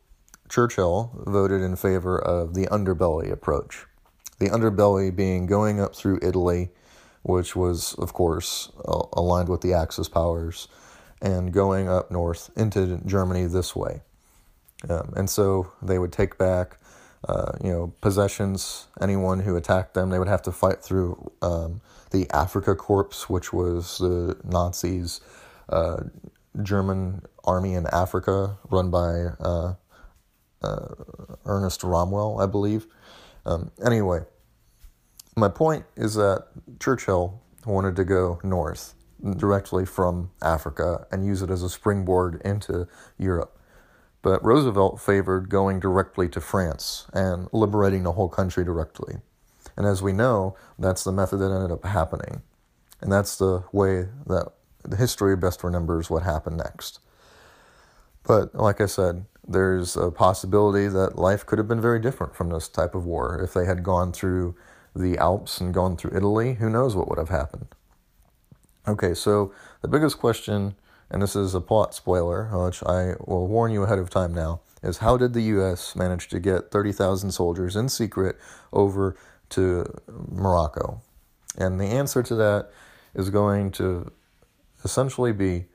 Churchill 0.48 1.10
voted 1.26 1.62
in 1.62 1.76
favor 1.76 2.18
of 2.18 2.54
the 2.54 2.66
underbelly 2.66 3.30
approach. 3.30 3.86
The 4.38 4.50
underbelly 4.50 5.14
being 5.14 5.46
going 5.46 5.80
up 5.80 5.94
through 5.94 6.18
Italy, 6.22 6.70
which 7.24 7.56
was, 7.56 7.94
of 7.94 8.12
course, 8.12 8.70
aligned 8.84 9.48
with 9.48 9.62
the 9.62 9.72
Axis 9.72 10.08
powers, 10.08 10.68
and 11.22 11.52
going 11.52 11.88
up 11.88 12.10
north 12.10 12.50
into 12.54 13.00
Germany 13.06 13.46
this 13.46 13.74
way. 13.74 14.02
Um, 14.88 15.14
and 15.16 15.28
so 15.30 15.72
they 15.80 15.98
would 15.98 16.12
take 16.12 16.36
back, 16.36 16.76
uh, 17.26 17.52
you 17.62 17.70
know, 17.70 17.94
possessions. 18.02 18.88
Anyone 19.00 19.40
who 19.40 19.56
attacked 19.56 19.94
them, 19.94 20.10
they 20.10 20.18
would 20.18 20.28
have 20.28 20.42
to 20.42 20.52
fight 20.52 20.82
through 20.82 21.32
um, 21.40 21.80
the 22.10 22.26
Afrika 22.26 22.76
Korps, 22.76 23.22
which 23.22 23.54
was 23.54 23.96
the 23.98 24.36
Nazis' 24.44 25.22
uh, 25.70 26.02
German 26.62 27.22
army 27.42 27.72
in 27.72 27.86
Africa, 27.86 28.58
run 28.70 28.90
by 28.90 29.28
uh, 29.40 29.74
uh 30.62 30.88
Ernest 31.46 31.82
Rommel, 31.82 32.38
I 32.38 32.46
believe. 32.46 32.86
Um, 33.46 33.70
anyway, 33.84 34.20
my 35.36 35.48
point 35.48 35.84
is 35.96 36.14
that 36.14 36.46
Churchill 36.80 37.40
wanted 37.66 37.96
to 37.96 38.04
go 38.04 38.40
north 38.42 38.94
directly 39.36 39.86
from 39.86 40.30
Africa 40.42 41.06
and 41.10 41.24
use 41.24 41.42
it 41.42 41.50
as 41.50 41.62
a 41.62 41.70
springboard 41.70 42.40
into 42.44 42.86
Europe. 43.18 43.58
But 44.22 44.44
Roosevelt 44.44 45.00
favored 45.00 45.48
going 45.48 45.80
directly 45.80 46.28
to 46.30 46.40
France 46.40 47.06
and 47.12 47.48
liberating 47.52 48.04
the 48.04 48.12
whole 48.12 48.28
country 48.28 48.64
directly. 48.64 49.16
And 49.76 49.86
as 49.86 50.02
we 50.02 50.12
know, 50.12 50.56
that's 50.78 51.04
the 51.04 51.12
method 51.12 51.38
that 51.38 51.50
ended 51.50 51.70
up 51.70 51.84
happening. 51.84 52.42
And 53.00 53.10
that's 53.12 53.36
the 53.36 53.64
way 53.72 54.08
that 54.26 54.52
the 54.82 54.96
history 54.96 55.36
best 55.36 55.64
remembers 55.64 56.10
what 56.10 56.22
happened 56.22 56.58
next. 56.58 57.00
But 58.22 58.54
like 58.54 58.80
I 58.80 58.86
said, 58.86 59.26
there's 59.46 59.96
a 59.96 60.10
possibility 60.10 60.88
that 60.88 61.18
life 61.18 61.44
could 61.44 61.58
have 61.58 61.68
been 61.68 61.80
very 61.80 62.00
different 62.00 62.34
from 62.34 62.48
this 62.48 62.68
type 62.68 62.94
of 62.94 63.04
war. 63.04 63.38
If 63.42 63.52
they 63.52 63.66
had 63.66 63.82
gone 63.82 64.12
through 64.12 64.54
the 64.94 65.18
Alps 65.18 65.60
and 65.60 65.74
gone 65.74 65.96
through 65.96 66.16
Italy, 66.16 66.54
who 66.54 66.70
knows 66.70 66.94
what 66.94 67.08
would 67.08 67.18
have 67.18 67.28
happened. 67.28 67.68
Okay, 68.86 69.14
so 69.14 69.52
the 69.80 69.88
biggest 69.88 70.18
question 70.18 70.76
and 71.10 71.22
this 71.22 71.36
is 71.36 71.54
a 71.54 71.60
plot 71.60 71.94
spoiler, 71.94 72.48
which 72.64 72.82
I 72.82 73.14
will 73.20 73.46
warn 73.46 73.72
you 73.72 73.82
ahead 73.84 73.98
of 73.98 74.10
time 74.10 74.34
now, 74.34 74.60
is 74.82 74.98
how 74.98 75.16
did 75.16 75.32
the 75.32 75.42
U.S. 75.42 75.94
manage 75.94 76.28
to 76.28 76.40
get 76.40 76.70
30,000 76.70 77.30
soldiers 77.30 77.76
in 77.76 77.88
secret 77.88 78.36
over 78.72 79.16
to 79.50 79.86
Morocco? 80.08 81.02
And 81.56 81.80
the 81.80 81.84
answer 81.84 82.22
to 82.24 82.34
that 82.34 82.70
is 83.14 83.30
going 83.30 83.70
to 83.72 84.10
essentially 84.84 85.32
be 85.32 85.66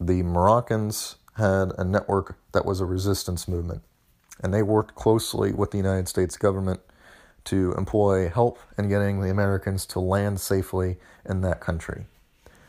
the 0.00 0.22
Moroccans 0.22 1.16
had 1.36 1.72
a 1.76 1.84
network 1.84 2.38
that 2.52 2.64
was 2.64 2.80
a 2.80 2.86
resistance 2.86 3.46
movement, 3.46 3.82
and 4.42 4.54
they 4.54 4.62
worked 4.62 4.94
closely 4.94 5.52
with 5.52 5.70
the 5.70 5.76
United 5.76 6.08
States 6.08 6.36
government 6.36 6.80
to 7.44 7.72
employ 7.78 8.28
help 8.28 8.58
in 8.78 8.88
getting 8.88 9.20
the 9.20 9.30
Americans 9.30 9.86
to 9.86 10.00
land 10.00 10.40
safely 10.40 10.98
in 11.28 11.40
that 11.42 11.60
country. 11.60 12.06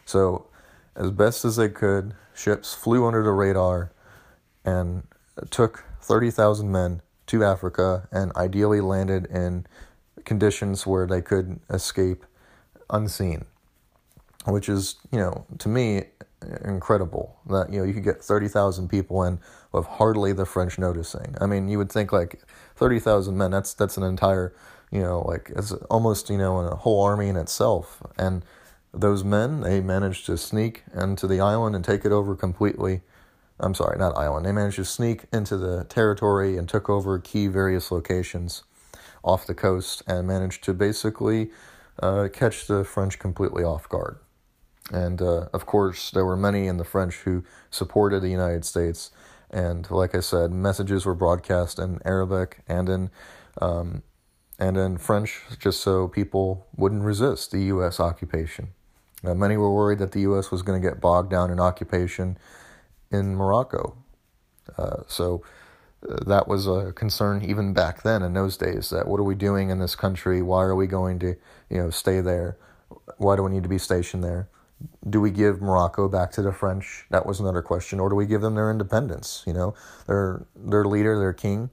So 0.06 0.48
as 0.96 1.12
best 1.12 1.46
as 1.46 1.56
they 1.56 1.70
could. 1.70 2.14
Ships 2.34 2.74
flew 2.74 3.06
under 3.06 3.24
the 3.24 3.32
radar 3.32 3.92
and 4.66 5.04
took 5.50 5.86
30,000 6.02 6.72
men 6.72 7.02
to 7.28 7.44
Africa 7.44 8.08
and 8.12 8.32
ideally 8.36 8.82
landed 8.82 9.26
in 9.28 9.66
conditions 10.26 10.86
where 10.86 11.08
they 11.08 11.22
could 11.22 11.60
escape 11.70 12.26
unseen, 12.90 13.46
which 14.46 14.68
is, 14.70 14.96
you 15.12 15.20
know, 15.20 15.46
to 15.60 15.70
me, 15.70 16.04
incredible 16.64 17.40
that, 17.50 17.72
you 17.72 17.80
know, 17.80 17.86
you 17.86 17.94
could 17.94 18.04
get 18.04 18.24
30,000 18.24 18.88
people 18.90 19.24
in 19.24 19.40
with 19.72 19.86
hardly 19.86 20.34
the 20.34 20.46
French 20.46 20.80
noticing. 20.80 21.36
I 21.40 21.46
mean, 21.46 21.70
you 21.70 21.78
would 21.78 21.92
think 21.92 22.12
like 22.12 22.42
30,000 22.76 23.38
men, 23.38 23.52
that's, 23.52 23.74
that's 23.74 23.98
an 23.98 24.04
entire, 24.04 24.54
you 24.92 25.02
know, 25.02 25.22
like 25.22 25.52
it's 25.56 25.72
almost, 25.90 26.30
you 26.30 26.38
know, 26.38 26.60
a 26.60 26.76
whole 26.76 27.04
army 27.04 27.28
in 27.28 27.38
itself. 27.38 28.02
And, 28.18 28.44
those 28.94 29.24
men, 29.24 29.62
they 29.62 29.82
managed 29.82 30.26
to 30.26 30.38
sneak 30.38 30.84
into 30.94 31.28
the 31.28 31.40
island 31.40 31.76
and 31.76 31.84
take 31.84 32.06
it 32.06 32.12
over 32.12 32.36
completely. 32.36 33.02
I'm 33.60 33.74
sorry, 33.74 33.98
not 33.98 34.18
island. 34.18 34.46
They 34.46 34.52
managed 34.52 34.78
to 34.78 34.86
sneak 34.86 35.26
into 35.32 35.58
the 35.58 35.86
territory 35.86 36.58
and 36.58 36.68
took 36.68 36.90
over 36.90 37.18
key 37.20 37.48
various 37.48 37.92
locations 37.92 38.64
off 39.24 39.46
the 39.46 39.54
coast 39.54 40.04
and 40.08 40.28
managed 40.28 40.64
to 40.64 40.74
basically 40.74 41.52
uh, 42.02 42.28
catch 42.34 42.68
the 42.68 42.84
French 42.84 43.20
completely 43.20 43.64
off 43.64 43.88
guard. 43.88 44.18
And 44.92 45.22
uh, 45.22 45.48
of 45.54 45.66
course, 45.66 46.12
there 46.12 46.26
were 46.26 46.38
many 46.38 46.68
in 46.68 46.78
the 46.78 46.84
French 46.84 47.18
who 47.18 47.44
supported 47.70 48.22
the 48.22 48.30
United 48.30 48.66
States. 48.66 49.12
And 49.50 49.90
like 49.92 50.16
I 50.16 50.22
said, 50.22 50.52
messages 50.52 51.06
were 51.06 51.14
broadcast 51.14 51.78
in 51.78 52.00
Arabic 52.06 52.64
and 52.68 52.90
in 52.90 53.10
um, 53.60 54.04
and 54.58 54.78
in 54.78 54.98
French, 54.98 55.42
just 55.60 55.82
so 55.82 56.08
people 56.08 56.68
wouldn't 56.76 57.02
resist 57.02 57.52
the 57.52 57.64
U.S. 57.64 58.00
occupation. 58.00 58.70
Uh, 59.24 59.34
many 59.34 59.58
were 59.58 59.74
worried 59.74 59.98
that 60.00 60.12
the 60.12 60.22
U.S. 60.22 60.52
was 60.52 60.62
going 60.62 60.80
to 60.80 60.88
get 60.88 61.02
bogged 61.02 61.32
down 61.32 61.50
in 61.50 61.60
occupation 61.60 62.38
in 63.12 63.36
Morocco. 63.36 63.98
Uh, 64.78 64.98
so 65.08 65.44
uh, 66.08 66.24
that 66.26 66.48
was 66.48 66.68
a 66.68 66.94
concern 66.94 67.44
even 67.44 67.74
back 67.74 68.04
then 68.04 68.22
in 68.22 68.34
those 68.34 68.56
days. 68.56 68.92
That 68.92 69.08
what 69.08 69.20
are 69.20 69.24
we 69.24 69.36
doing 69.36 69.70
in 69.70 69.80
this 69.80 69.96
country? 69.96 70.42
Why 70.42 70.64
are 70.64 70.76
we 70.76 70.88
going 70.88 71.20
to 71.20 71.36
you 71.70 71.78
know 71.78 71.90
stay 71.90 72.22
there? 72.22 72.58
Why 73.18 73.36
do 73.36 73.44
we 73.44 73.52
need 73.52 73.64
to 73.64 73.70
be 73.70 73.80
stationed 73.80 74.24
there? 74.24 74.48
Do 75.10 75.22
we 75.22 75.32
give 75.32 75.62
Morocco 75.62 76.08
back 76.08 76.32
to 76.34 76.42
the 76.42 76.52
French? 76.52 77.06
That 77.10 77.26
was 77.26 77.40
another 77.40 77.62
question. 77.62 78.00
Or 78.00 78.10
do 78.10 78.16
we 78.16 78.26
give 78.26 78.42
them 78.42 78.56
their 78.56 78.72
independence? 78.72 79.44
You 79.46 79.54
know, 79.54 79.74
their 80.08 80.46
their 80.56 80.86
leader, 80.86 81.18
their 81.20 81.34
king 81.34 81.70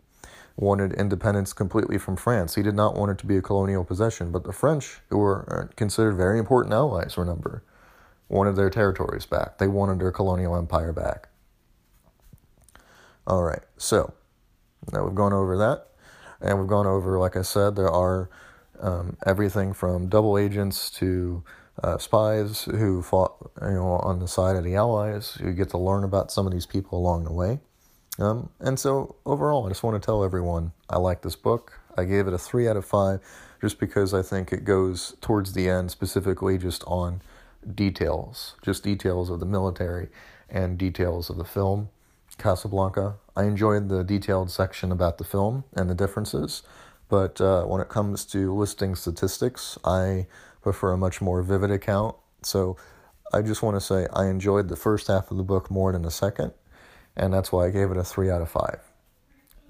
wanted 0.57 0.93
independence 0.95 1.53
completely 1.53 1.99
from 1.99 2.17
France. 2.17 2.57
He 2.57 2.63
did 2.63 2.75
not 2.75 2.97
want 2.97 3.13
it 3.13 3.19
to 3.19 3.27
be 3.27 3.37
a 3.37 3.43
colonial 3.43 3.85
possession, 3.85 4.33
but 4.33 4.43
the 4.43 4.53
French, 4.53 4.99
who 5.09 5.19
were 5.19 5.71
uh, 5.71 5.75
considered 5.77 6.17
very 6.17 6.39
important 6.39 6.75
allies, 6.75 7.17
remember, 7.17 7.63
wanted 8.29 8.57
their 8.57 8.69
territories 8.69 9.25
back. 9.25 9.59
They 9.59 9.69
wanted 9.69 10.01
their 10.01 10.11
colonial 10.11 10.57
empire 10.57 10.93
back. 10.93 11.29
All 13.25 13.45
right, 13.45 13.63
so 13.77 14.15
now 14.93 15.05
we've 15.05 15.15
gone 15.15 15.33
over 15.33 15.57
that, 15.59 15.89
and 16.41 16.59
we've 16.59 16.69
gone 16.69 16.87
over, 16.87 17.19
like 17.19 17.37
I 17.37 17.43
said, 17.43 17.77
there 17.77 17.91
are 17.91 18.29
um, 18.81 19.17
everything 19.25 19.73
from 19.73 20.09
double 20.09 20.37
agents 20.39 20.91
to 20.93 21.45
uh, 21.83 21.99
spies 21.99 22.65
who 22.65 23.03
fought, 23.03 23.37
you 23.63 23.75
know, 23.75 23.93
on 24.03 24.19
the 24.19 24.29
side 24.29 24.57
of 24.57 24.65
the 24.65 24.75
Allies. 24.75 25.39
You 25.41 25.53
get 25.53 25.71
to 25.71 25.79
learn 25.79 26.05
about 26.05 26.33
some 26.33 26.47
of 26.47 26.53
these 26.53 26.67
people 26.67 26.99
along 26.99 27.25
the 27.25 27.33
way. 27.33 27.61
Um, 28.19 28.51
and 28.61 28.79
so 28.79 29.17
overall, 29.25 29.67
I 29.67 29.69
just 29.69 29.83
want 29.83 30.01
to 30.01 30.05
tell 30.05 30.25
everyone 30.25 30.73
I 30.91 30.99
like 30.99 31.23
this 31.23 31.37
book. 31.37 31.81
I 31.97 32.05
gave 32.05 32.27
it 32.27 32.33
a 32.33 32.39
three 32.39 32.69
out 32.69 32.77
of 32.77 32.85
five 32.85 33.21
just 33.61 33.79
because 33.79 34.13
I 34.13 34.23
think 34.23 34.53
it 34.53 34.65
goes 34.65 35.17
towards 35.21 35.53
the 35.53 35.69
end 35.69 35.91
specifically 35.91 36.59
just 36.59 36.85
on 36.87 37.23
details, 37.75 38.55
just 38.63 38.83
details 38.83 39.31
of 39.31 39.41
the 39.41 39.47
military 39.47 40.09
and 40.49 40.79
details 40.79 41.31
of 41.31 41.37
the 41.37 41.45
film 41.45 41.91
Casablanca. 42.39 43.17
I 43.37 43.45
enjoyed 43.45 43.89
the 43.89 44.03
detailed 44.05 44.51
section 44.51 44.91
about 44.93 45.19
the 45.19 45.25
film 45.25 45.65
and 45.75 45.91
the 45.91 45.95
differences, 45.95 46.63
but 47.09 47.41
uh, 47.41 47.65
when 47.65 47.81
it 47.81 47.89
comes 47.89 48.25
to 48.27 48.55
listing 48.55 48.95
statistics, 48.95 49.77
I 49.85 50.27
prefer 50.63 50.93
a 50.93 50.99
much 50.99 51.21
more 51.21 51.43
vivid 51.43 51.71
account. 51.71 52.17
So 52.43 52.77
I 53.33 53.43
just 53.43 53.63
want 53.63 53.77
to 53.77 53.81
say 53.81 54.07
I 54.13 54.27
enjoyed 54.27 54.69
the 54.69 54.77
first 54.77 55.09
half 55.09 55.31
of 55.31 55.37
the 55.37 55.43
book 55.43 55.71
more 55.71 55.93
than 55.93 56.03
the 56.03 56.11
second 56.11 56.53
and 57.19 57.35
that's 57.35 57.51
why 57.51 57.67
I 57.67 57.71
gave 57.71 57.91
it 57.91 57.97
a 57.97 58.05
3 58.05 58.31
out 58.31 58.41
of 58.41 58.49
5. 58.49 58.79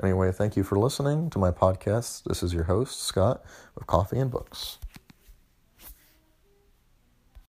Anyway, 0.03 0.31
thank 0.31 0.57
you 0.57 0.63
for 0.63 0.79
listening 0.79 1.31
to 1.31 1.39
my 1.39 1.51
podcast. 1.51 2.25
This 2.25 2.43
is 2.43 2.53
your 2.53 2.65
host, 2.65 3.03
Scott, 3.03 3.43
of 3.77 3.87
Coffee 3.87 4.19
and 4.19 4.31
Books. 4.31 4.79